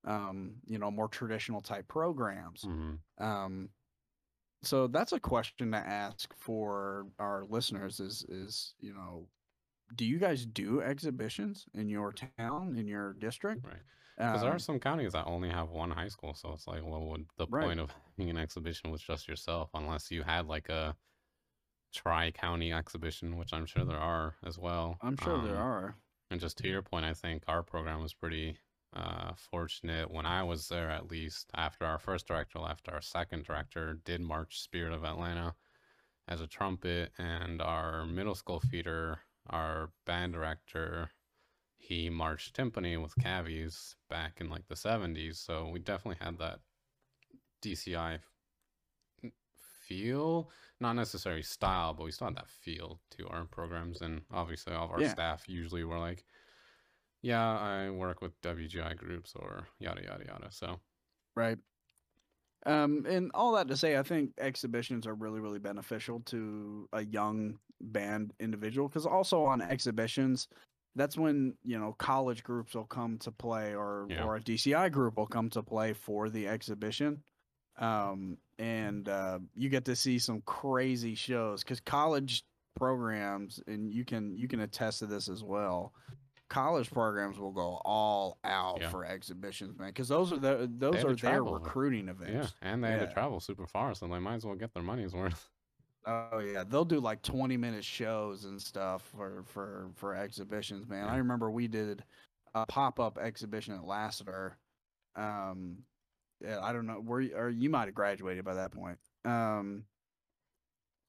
[0.04, 2.68] um, you know, more traditional type programs.
[2.68, 3.00] Mhm.
[3.18, 3.70] Um,
[4.66, 9.30] so that's a question to ask for our listeners is is you know,
[9.96, 13.66] do you guys do exhibitions in your town in your district?
[13.66, 13.82] Right.
[14.18, 16.84] Because there Um, are some counties that only have one high school, so it's like,
[16.84, 17.66] what would the Right.
[17.66, 20.96] point of having an exhibition with just yourself, unless you had like a
[21.94, 24.98] tri-county exhibition, which I'm sure there are as well.
[25.02, 25.96] I'm sure there Um, are.
[26.32, 28.58] And just to your point, I think our program was pretty
[28.96, 33.46] uh, fortunate when I was there, at least after our first director left, our second
[33.46, 35.56] director did march Spirit of Atlanta
[36.28, 39.20] as a trumpet, and our middle school feeder,
[39.50, 41.12] our band director,
[41.78, 45.36] he marched timpani with cavies back in like the 70s.
[45.38, 46.60] So we definitely had that
[47.62, 48.20] DCI
[49.88, 54.02] feel, not necessarily style, but we still had that feel to our programs.
[54.02, 55.12] And obviously, all of our Yeah.
[55.12, 56.26] staff usually were like,
[57.26, 60.52] yeah, I work with WGI groups or yada, yada, yada.
[60.52, 60.80] So,
[61.36, 61.58] Right.
[62.68, 67.04] Um, and all that to say, I think exhibitions are really, really beneficial to a
[67.04, 70.48] young band individual because also on exhibitions,
[70.96, 74.24] that's when you know college groups will come to play, or Yeah.
[74.24, 77.24] or a DCI group will come to play for the exhibition.
[77.78, 82.46] Um, and uh, you get to see some crazy shows because college
[82.76, 85.94] programs, and you can you can attest to this as well.
[86.50, 88.90] College programs will go all out Yeah.
[88.90, 92.48] for exhibitions, man, because those are the those are their recruiting yeah.
[92.62, 95.14] And they had to travel super far, so they might as well get their money's
[95.14, 95.50] worth.
[96.08, 101.10] Oh yeah, they'll do like twenty minute shows and stuff for for for exhibitions, man.
[101.10, 102.04] I remember we did
[102.54, 104.56] a pop up exhibition at Lassiter.
[105.16, 105.80] Um,
[106.42, 109.00] yeah, I don't know where you, or you might have graduated by that point.
[109.24, 109.86] Um,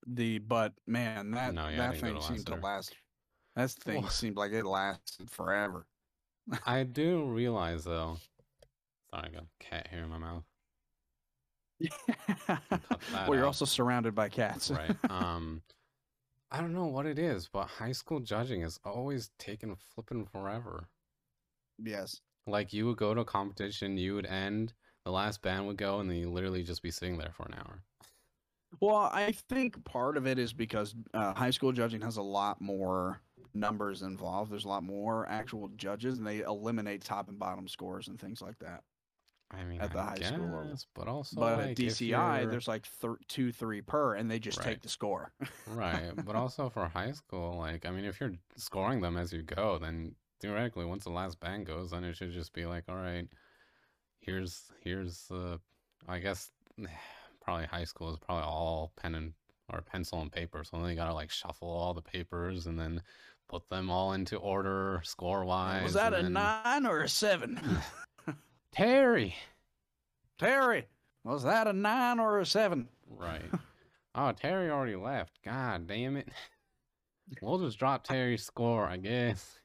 [0.07, 2.95] the but man, that No, yeah, that thing to seemed to last.
[3.57, 5.87] That thing Well- seemed like it lasted forever.
[6.67, 8.19] I do realize though.
[9.11, 10.45] Sorry, I got a cat here in my mouth.
[12.49, 12.61] that
[13.13, 13.47] well, you're out.
[13.47, 14.71] also surrounded by cats.
[14.71, 14.97] right?
[15.11, 15.63] Um,
[16.51, 20.89] I don't know what it is, but high school judging is always taking flipping forever.
[21.83, 22.21] yes.
[22.49, 24.73] Like you would go to a competition, you would end,
[25.05, 27.55] the last band would go, and then you literally just be sitting there for an
[27.55, 27.83] hour.
[28.81, 32.61] Well, I think part of it is because uh, high school judging has a lot
[32.61, 33.21] more
[33.59, 34.51] numbers involved.
[34.53, 38.41] There's a lot more actual judges, and they eliminate top and bottom scores and things
[38.43, 38.85] like that.
[39.51, 40.79] I mean, At the I high school level.
[40.95, 44.59] but also but like, at DCI, there's like thir- two, three per, and they just
[44.59, 44.69] Right.
[44.69, 45.33] take the score.
[45.67, 49.43] right, but also for high school, like I mean, if you're scoring them as you
[49.43, 52.97] go, then theoretically, once the last band goes, then it should just be like, all
[52.97, 53.29] right,
[54.21, 55.61] here's here's the,
[56.09, 56.51] I guess,
[57.41, 59.35] probably high school is probably all pen and
[59.73, 63.03] or pencil and paper, so then you gotta like shuffle all the papers and then
[63.49, 65.85] put them all into order score wise.
[65.85, 67.61] Was that a nine or a seven?
[68.73, 69.35] Terry?
[70.39, 70.87] Terry,
[71.25, 72.89] was that a nine or a seven?
[73.09, 73.51] Right.
[74.15, 75.39] Oh, Terry already left.
[75.45, 76.29] God damn it.
[77.43, 79.59] We'll just drop Terry's score, I guess.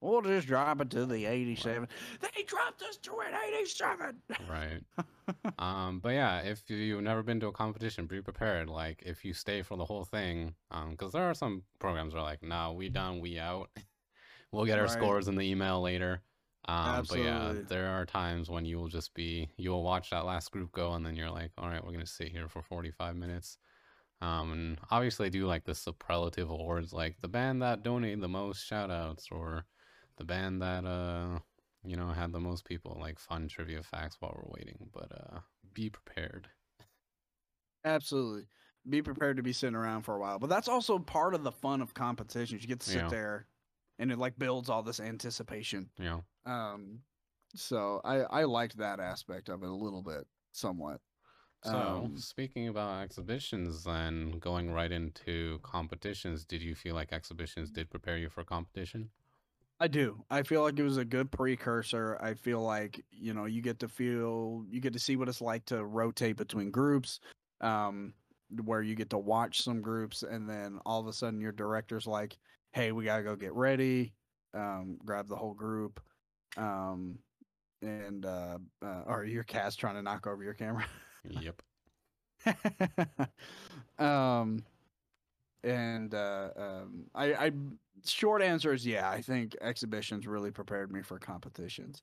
[0.00, 1.86] We'll just drop it to the 87.
[2.20, 4.22] They dropped us to an 87.
[4.48, 4.82] Right.
[5.58, 8.68] um, but yeah, if you've never been to a competition, be prepared.
[8.70, 12.22] Like, if you stay for the whole thing, um, because there are some programs where
[12.22, 13.68] like, nah, we done, we out.
[14.52, 14.92] we'll get our Right.
[14.92, 16.22] scores in the email later.
[16.66, 20.24] Um, but yeah, there are times when you will just be, you will watch that
[20.24, 23.16] last group go, and then you're like, all right, we're gonna sit here for 45
[23.16, 23.58] minutes.
[24.22, 28.64] Um, and obviously do like the superlative awards, like the band that donated the most
[28.66, 29.64] shout outs, or
[30.20, 31.40] the band that uh
[31.84, 35.40] you know had the most people like fun trivia facts while we're waiting but uh
[35.74, 36.50] be prepared
[37.84, 38.46] Absolutely.
[38.88, 40.38] Be prepared to be sitting around for a while.
[40.38, 42.62] But that's also part of the fun of competitions.
[42.62, 43.08] You get to sit Yeah.
[43.08, 43.46] there
[43.98, 45.90] and it like builds all this anticipation.
[45.98, 47.04] know Um
[47.56, 51.00] so I I liked that aspect of it a little bit somewhat.
[51.62, 57.70] so Um, speaking about exhibitions then going right into competitions did you feel like exhibitions
[57.70, 59.10] did prepare you for competition
[59.80, 60.22] I do.
[60.30, 62.18] I feel like it was a good precursor.
[62.20, 65.40] I feel like, you know, you get to feel you get to see what it's
[65.40, 67.20] like to rotate between groups.
[67.60, 68.14] Um
[68.64, 72.06] where you get to watch some groups and then all of a sudden your director's
[72.06, 72.36] like,
[72.72, 74.12] "Hey, we got to go get ready."
[74.54, 76.00] Um grab the whole group.
[76.56, 77.18] Um
[77.82, 80.86] and uh, uh or your cat's trying to knock over your camera.
[81.24, 81.62] yep
[83.98, 84.64] um
[85.62, 87.52] and uh um I I
[88.04, 92.02] short answer is yeah, I think exhibitions really prepared me for competitions.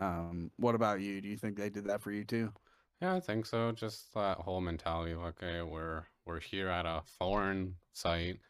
[0.00, 1.20] Um what about you?
[1.22, 2.54] Do you think they did that for you too?
[3.00, 7.02] yeah i think so just that whole mentality of okay we're we're here at a
[7.02, 8.40] foreign site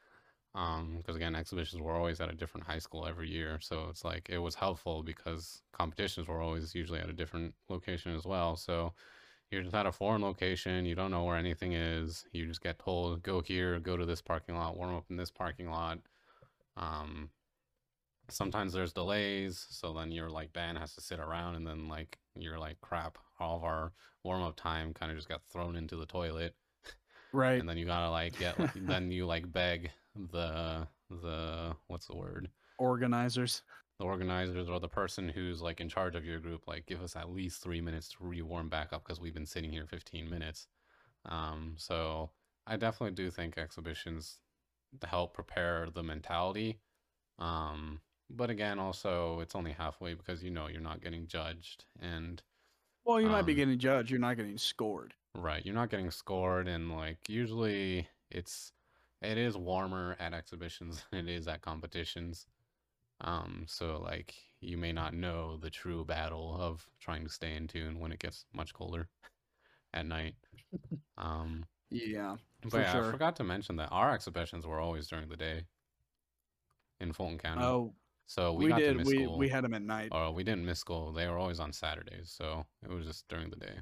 [0.55, 4.05] um because again exhibitions were always at a different high school every year so it's
[4.05, 8.57] like it was helpful because competitions were always usually at a different location as well
[8.57, 8.95] so
[9.51, 12.78] you're just at a foreign location you don't know where anything is you just get
[12.78, 15.99] told go here go to this parking lot warm up in this parking lot
[16.76, 17.28] um
[18.28, 22.18] sometimes there's delays so then your like band has to sit around and then like
[22.36, 23.92] you're like crap all of our
[24.22, 26.55] warm up time kind of just got thrown into the toilet
[27.32, 27.59] Right.
[27.61, 29.90] and then you gotta like get like, then you like beg
[30.32, 33.62] the the what's the word Organizers.
[33.99, 37.16] The organizers or the person who's like in charge of your group like give us
[37.16, 40.66] at least three minutes to re-warm back up because we've been sitting here 15 minutes
[41.26, 42.30] um so
[42.66, 44.40] i definitely do think exhibitions
[45.07, 46.80] help prepare the mentality
[47.38, 52.42] um but again also it's only halfway because you know you're not getting judged and
[53.05, 55.14] Well, you might be Um, getting judged, you're not getting scored.
[55.36, 58.72] Right, you're not getting scored, and like usually it's
[59.20, 62.47] it is warmer at exhibitions than it is at competitions.
[63.20, 67.68] Um, so like you may not know the true battle of trying to stay in
[67.68, 69.08] tune when it gets much colder
[69.92, 70.34] at night.
[71.16, 72.36] Um, Yeah.
[72.62, 75.66] but For yeah, I forgot to mention that our exhibitions were always during the day
[77.00, 77.62] in Fulton County.
[77.62, 77.94] Oh,
[78.26, 79.38] so we, we, got to did miss we school.
[79.38, 80.08] we had them at night.
[80.10, 81.12] or we didn't miss school.
[81.12, 83.80] They were always on Saturdays, so it was just during the day.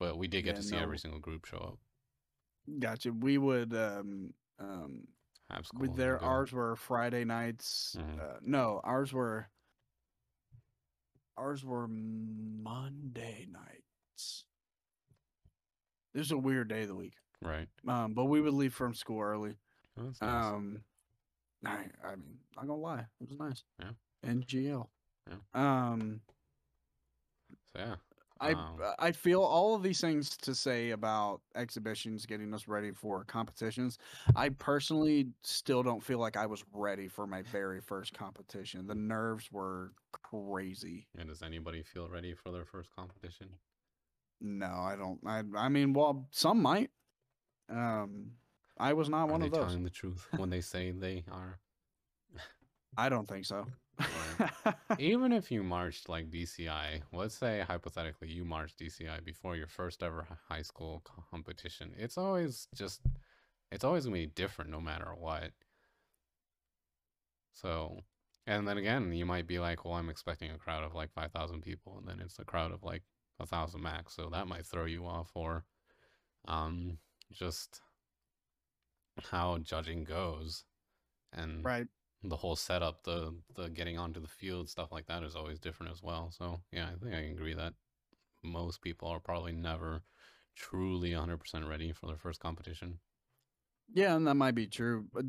[0.00, 0.82] But we did get Yeah, to see no.
[0.82, 1.78] every single group show up.
[2.78, 3.12] Gotcha.
[3.12, 5.06] We would um um
[5.52, 5.80] Have school.
[5.82, 7.96] with their ours were Friday nights.
[7.98, 8.20] Mhm.
[8.20, 9.48] Uh, no, ours were
[11.36, 14.44] ours were Monday nights.
[16.14, 17.14] This is a weird day of the week.
[17.40, 17.68] Right.
[17.88, 19.56] Um, but we would leave from school early.
[19.98, 20.44] Oh, that's nice.
[20.44, 20.84] Um,
[21.64, 23.62] I, I mean, not gonna lie, it was nice.
[23.78, 23.92] Yeah.
[24.24, 24.88] NGL.
[25.28, 25.36] Yeah.
[25.54, 26.20] Um,
[27.72, 27.94] so yeah.
[28.42, 32.90] I Um, I feel all of these things to say about exhibitions getting us ready
[32.90, 33.98] for competitions.
[34.34, 38.86] I personally still don't feel like I was ready for my very first competition.
[38.86, 41.06] The nerves were crazy.
[41.16, 43.48] And does anybody feel ready for their first competition?
[44.40, 45.20] No, I don't.
[45.24, 46.90] I I mean, well, some might.
[47.70, 48.32] Um,
[48.78, 49.66] I was not Are one of those.
[49.66, 51.58] telling the truth when they say they are?
[52.96, 53.66] I don't think so.
[54.98, 60.02] Even if you marched like DCI, let's say hypothetically you marched DCI before your first
[60.02, 63.00] ever high school competition, it's always just,
[63.70, 65.52] it's always gonna be different no matter what.
[67.52, 68.00] So,
[68.46, 71.62] and then again, you might be like, well, I'm expecting a crowd of like 5,000
[71.62, 73.02] people, and then it's a crowd of like
[73.38, 75.64] a thousand max, so that might throw you off, or
[76.48, 76.98] um,
[77.30, 77.80] just
[79.30, 80.64] how judging goes.
[81.32, 81.86] And right.
[82.24, 85.92] The whole setup, the the getting onto the field, stuff like that is always different
[85.92, 86.30] as well.
[86.30, 87.74] So yeah, I think I can agree that
[88.42, 90.02] most people are probably never
[90.56, 92.98] truly 100% ready for their first competition.
[93.92, 95.06] Yeah, and that might be true.
[95.12, 95.24] But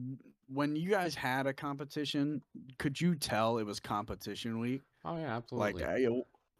[0.47, 2.41] when you guys had a competition,
[2.77, 4.81] could you tell it was competition week?
[5.03, 5.83] Oh yeah, absolutely.
[5.83, 6.07] Like, I,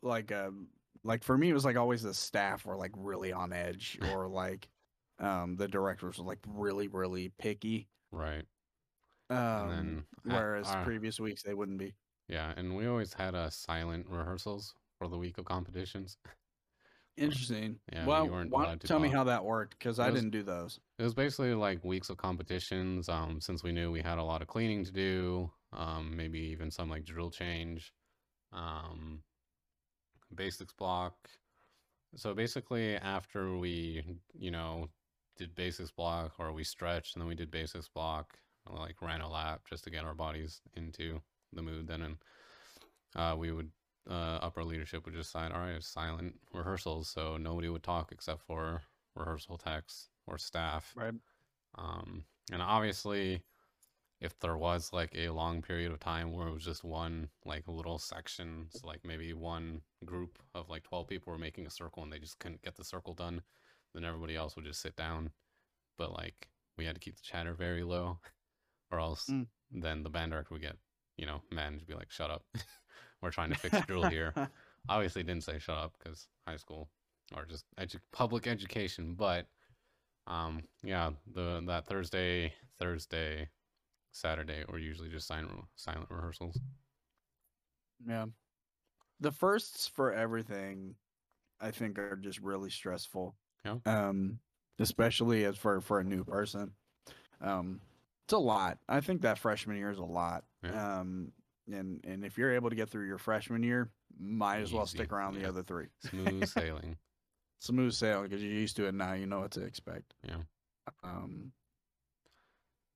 [0.02, 0.68] like, um,
[1.04, 4.28] like for me, it was like always the staff were like really on edge, or
[4.28, 4.68] like,
[5.20, 7.88] um, the directors were like really, really picky.
[8.12, 8.46] right.
[9.30, 11.94] Um, then whereas our- previous weeks they wouldn't be.
[12.28, 16.18] yeah, and we always had a silent rehearsals for the week of competitions.
[17.18, 17.80] Interesting.
[17.92, 20.20] Yeah, well, weren't why allowed don't to tell me how that worked because I was-
[20.20, 20.80] didn't do those.
[20.98, 23.08] It was basically like weeks of competitions.
[23.08, 26.72] Um, since we knew we had a lot of cleaning to do, um, maybe even
[26.72, 27.94] some like drill change,
[28.52, 29.24] um,
[30.34, 31.30] basics block.
[32.16, 34.04] So basically, after we,
[34.34, 34.90] you know,
[35.38, 39.30] did basics block or we stretched and then we did basics block, like ran a
[39.30, 41.88] lap just to get our bodies into the mood.
[41.88, 42.18] Then and
[43.16, 43.72] uh, we would
[44.09, 48.11] uh, upper leadership would just sign, all right, it's silent rehearsals, so nobody would talk
[48.11, 48.82] except for
[49.16, 50.93] rehearsal techs or staff.
[50.95, 51.14] Right.
[51.76, 53.41] Um, and obviously,
[54.20, 57.68] if there was like a long period of time where it was just one like
[57.68, 62.03] little section, so like maybe one group of like 12 people were making a circle
[62.03, 63.41] and they just couldn't get the circle done,
[63.93, 65.32] then everybody else would just sit down.
[65.97, 68.20] But like we had to keep the chatter very low,
[68.94, 69.48] or else Mm.
[69.72, 70.78] then the band director would get,
[71.18, 72.44] you know, mad and be like, shut up.
[73.22, 74.34] We're trying to fix drill here
[74.89, 76.89] obviously didn't say shut up because high school
[77.34, 79.48] or just edu- public education but
[80.28, 83.50] um yeah the that thursday thursday
[84.12, 86.60] saturday were usually just silent silent rehearsals
[88.06, 88.26] Yeah.
[89.22, 90.96] The firsts for everything
[91.62, 93.36] I think are just really stressful.
[93.64, 93.78] Yeah.
[93.86, 94.39] Um
[94.80, 96.74] especially as for for a new person.
[97.39, 97.80] Um
[98.26, 98.78] it's a lot.
[98.88, 100.44] I think that freshman year is a lot.
[100.64, 101.00] Yeah.
[101.00, 101.32] Um
[101.72, 105.12] and and if you're able to get through your freshman year, might as well stick
[105.14, 105.88] around the other three.
[106.10, 106.98] smooth sailing
[107.60, 109.14] Smooth sailing because you're used to it now.
[109.14, 110.14] You know what to expect.
[110.28, 110.42] Yeah.
[111.04, 111.54] Um.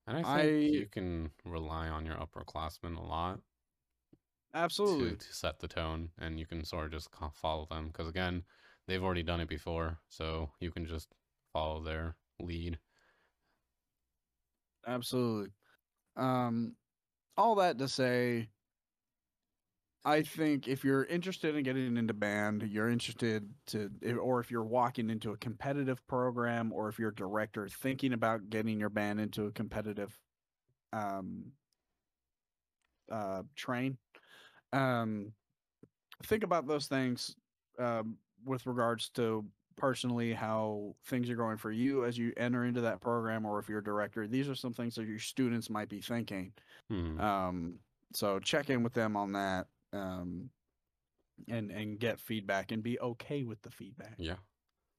[0.08, 3.40] and i think I- you can rely on your upperclassmen a lot
[4.54, 5.16] Absolutely.
[5.18, 8.44] to set the tone and you can sort of just follow them because again
[8.88, 11.10] they've already done it before so you can just
[11.54, 12.78] follow their lead
[14.88, 15.52] Absolutely.
[16.18, 16.76] Um,
[17.38, 18.50] all that to say,
[20.06, 24.64] I think if you're interested in getting into band, you're interested to, or if you're
[24.64, 29.20] walking into a competitive program, or if you're a director thinking about getting your band
[29.20, 30.18] into a competitive
[30.94, 31.52] um,
[33.12, 33.98] uh, train,
[34.74, 35.34] um,
[36.24, 37.36] think about those things
[37.80, 39.46] um, with regards to
[39.78, 43.70] personally how things are going for you as you enter into that program or if
[43.70, 46.54] you're a director these are some things that your students might be thinking
[46.90, 47.20] Hmm.
[47.20, 47.80] um,
[48.14, 50.52] so check in with them on that um,
[51.48, 54.38] and and get feedback and be okay with the feedback yeah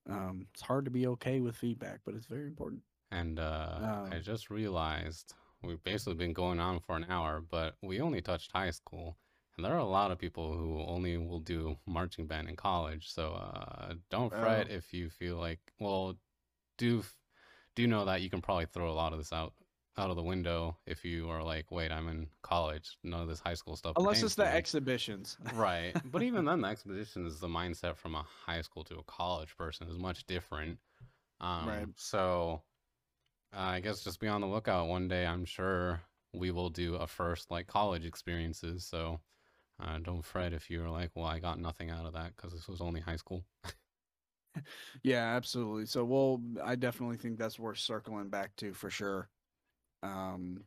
[0.09, 3.79] um, it's hard to be okay with feedback but it's very important And uh,
[4.11, 8.21] I Um, just realized we've basically been going on for an hour, but we only
[8.23, 9.19] touched high school.
[9.59, 13.11] And there are a lot of people who only will do marching band in college.
[13.11, 14.71] So uh, don't fret Oh.
[14.71, 16.17] if you feel like, well,
[16.79, 17.05] do
[17.77, 19.55] do know that you can probably throw a lot of this out
[19.99, 22.99] out of the window if you are like, wait, I'm in college.
[23.05, 23.99] None of this high school stuff.
[23.99, 28.15] unless it's the me." exhibitions right but even then the expedition is the mindset from
[28.15, 30.79] a high school to a college person is much different
[31.41, 31.87] um Right.
[31.97, 32.63] so
[33.55, 36.03] uh, i guess just be on the lookout one day i'm sure
[36.35, 39.21] we will do a first like college experiences so
[39.81, 42.69] uh, don't fret if you're like well i got nothing out of that because this
[42.69, 43.45] was only high school.
[45.03, 45.87] Yeah absolutely.
[45.87, 49.31] So we'll i definitely think that's worth circling back to for sure.
[50.03, 50.65] Um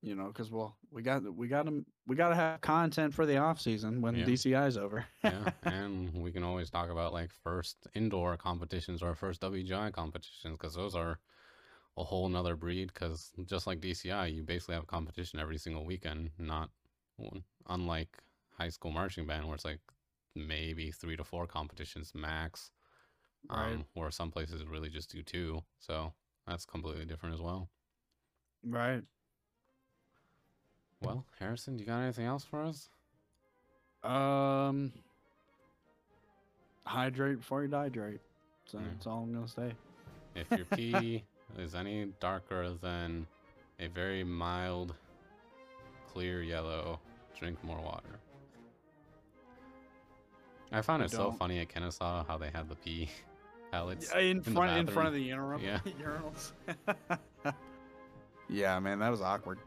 [0.00, 3.26] you know because well we got we got them we got to have content for
[3.26, 4.26] the off season when Yeah.
[4.26, 5.06] is over.
[5.22, 10.56] Yeah and we can always talk about like first indoor competitions or first wgi competitions
[10.56, 11.18] because those are
[11.96, 16.30] a whole nother breed because just like dci you basically have competition every single weekend
[16.38, 16.70] not
[17.68, 18.18] unlike
[18.58, 19.80] high school marching band where it's like
[20.34, 22.70] maybe three to four competitions max
[23.48, 23.74] Right.
[23.74, 25.62] Um, Or some places really just do two.
[25.78, 26.12] So
[26.46, 27.68] that's completely different as well.
[28.64, 29.02] Right.
[31.00, 32.88] Well, Harrison, do you got anything else for us?
[34.02, 34.92] Um,
[36.84, 38.18] hydrate before you dihydrate.
[38.66, 38.84] So Yeah.
[38.92, 39.72] that's all I'm gonna say.
[40.34, 41.24] If your pee
[41.58, 43.26] is any darker than
[43.80, 44.94] a very mild,
[46.12, 47.00] clear yellow,
[47.38, 48.20] drink more water.
[50.70, 51.38] I found it so don't.
[51.38, 53.08] funny at Kennesaw how they had the pee
[53.72, 54.10] pellets.
[54.14, 55.78] Yeah, in the front in front of the urinal, Yeah.
[56.02, 56.52] urinals.
[58.48, 59.58] yeah, man, that was awkward.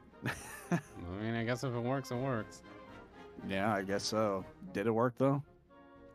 [0.72, 0.80] I
[1.22, 2.62] mean, I guess if it works, it works.
[3.48, 4.46] yeah, I guess so.
[4.74, 5.42] Did it work though?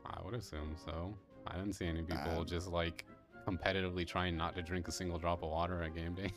[0.06, 1.12] I would assume so.
[1.46, 3.04] I didn't see any people Um, just like
[3.46, 6.30] competitively trying not to drink a single drop of water at game day.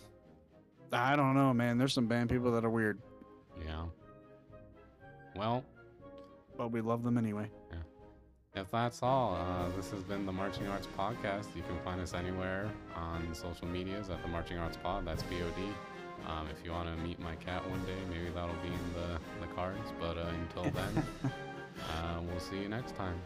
[0.92, 1.78] I don't know, man.
[1.78, 3.00] There's some band people that are weird,
[3.64, 3.86] yeah.
[5.40, 5.64] Well,
[6.58, 7.50] but we love them anyway.
[8.56, 11.56] If that's all, uh, this has been the Marching Arts Podcast.
[11.56, 15.06] You can find us anywhere on social medias at the Marching Arts Pod.
[15.06, 15.64] That's POD.
[16.28, 19.20] Um, if you want to meet my cat one day, maybe that'll be in the,
[19.40, 19.94] the cards.
[19.98, 23.22] But uh, until then, uh, we'll see you next time.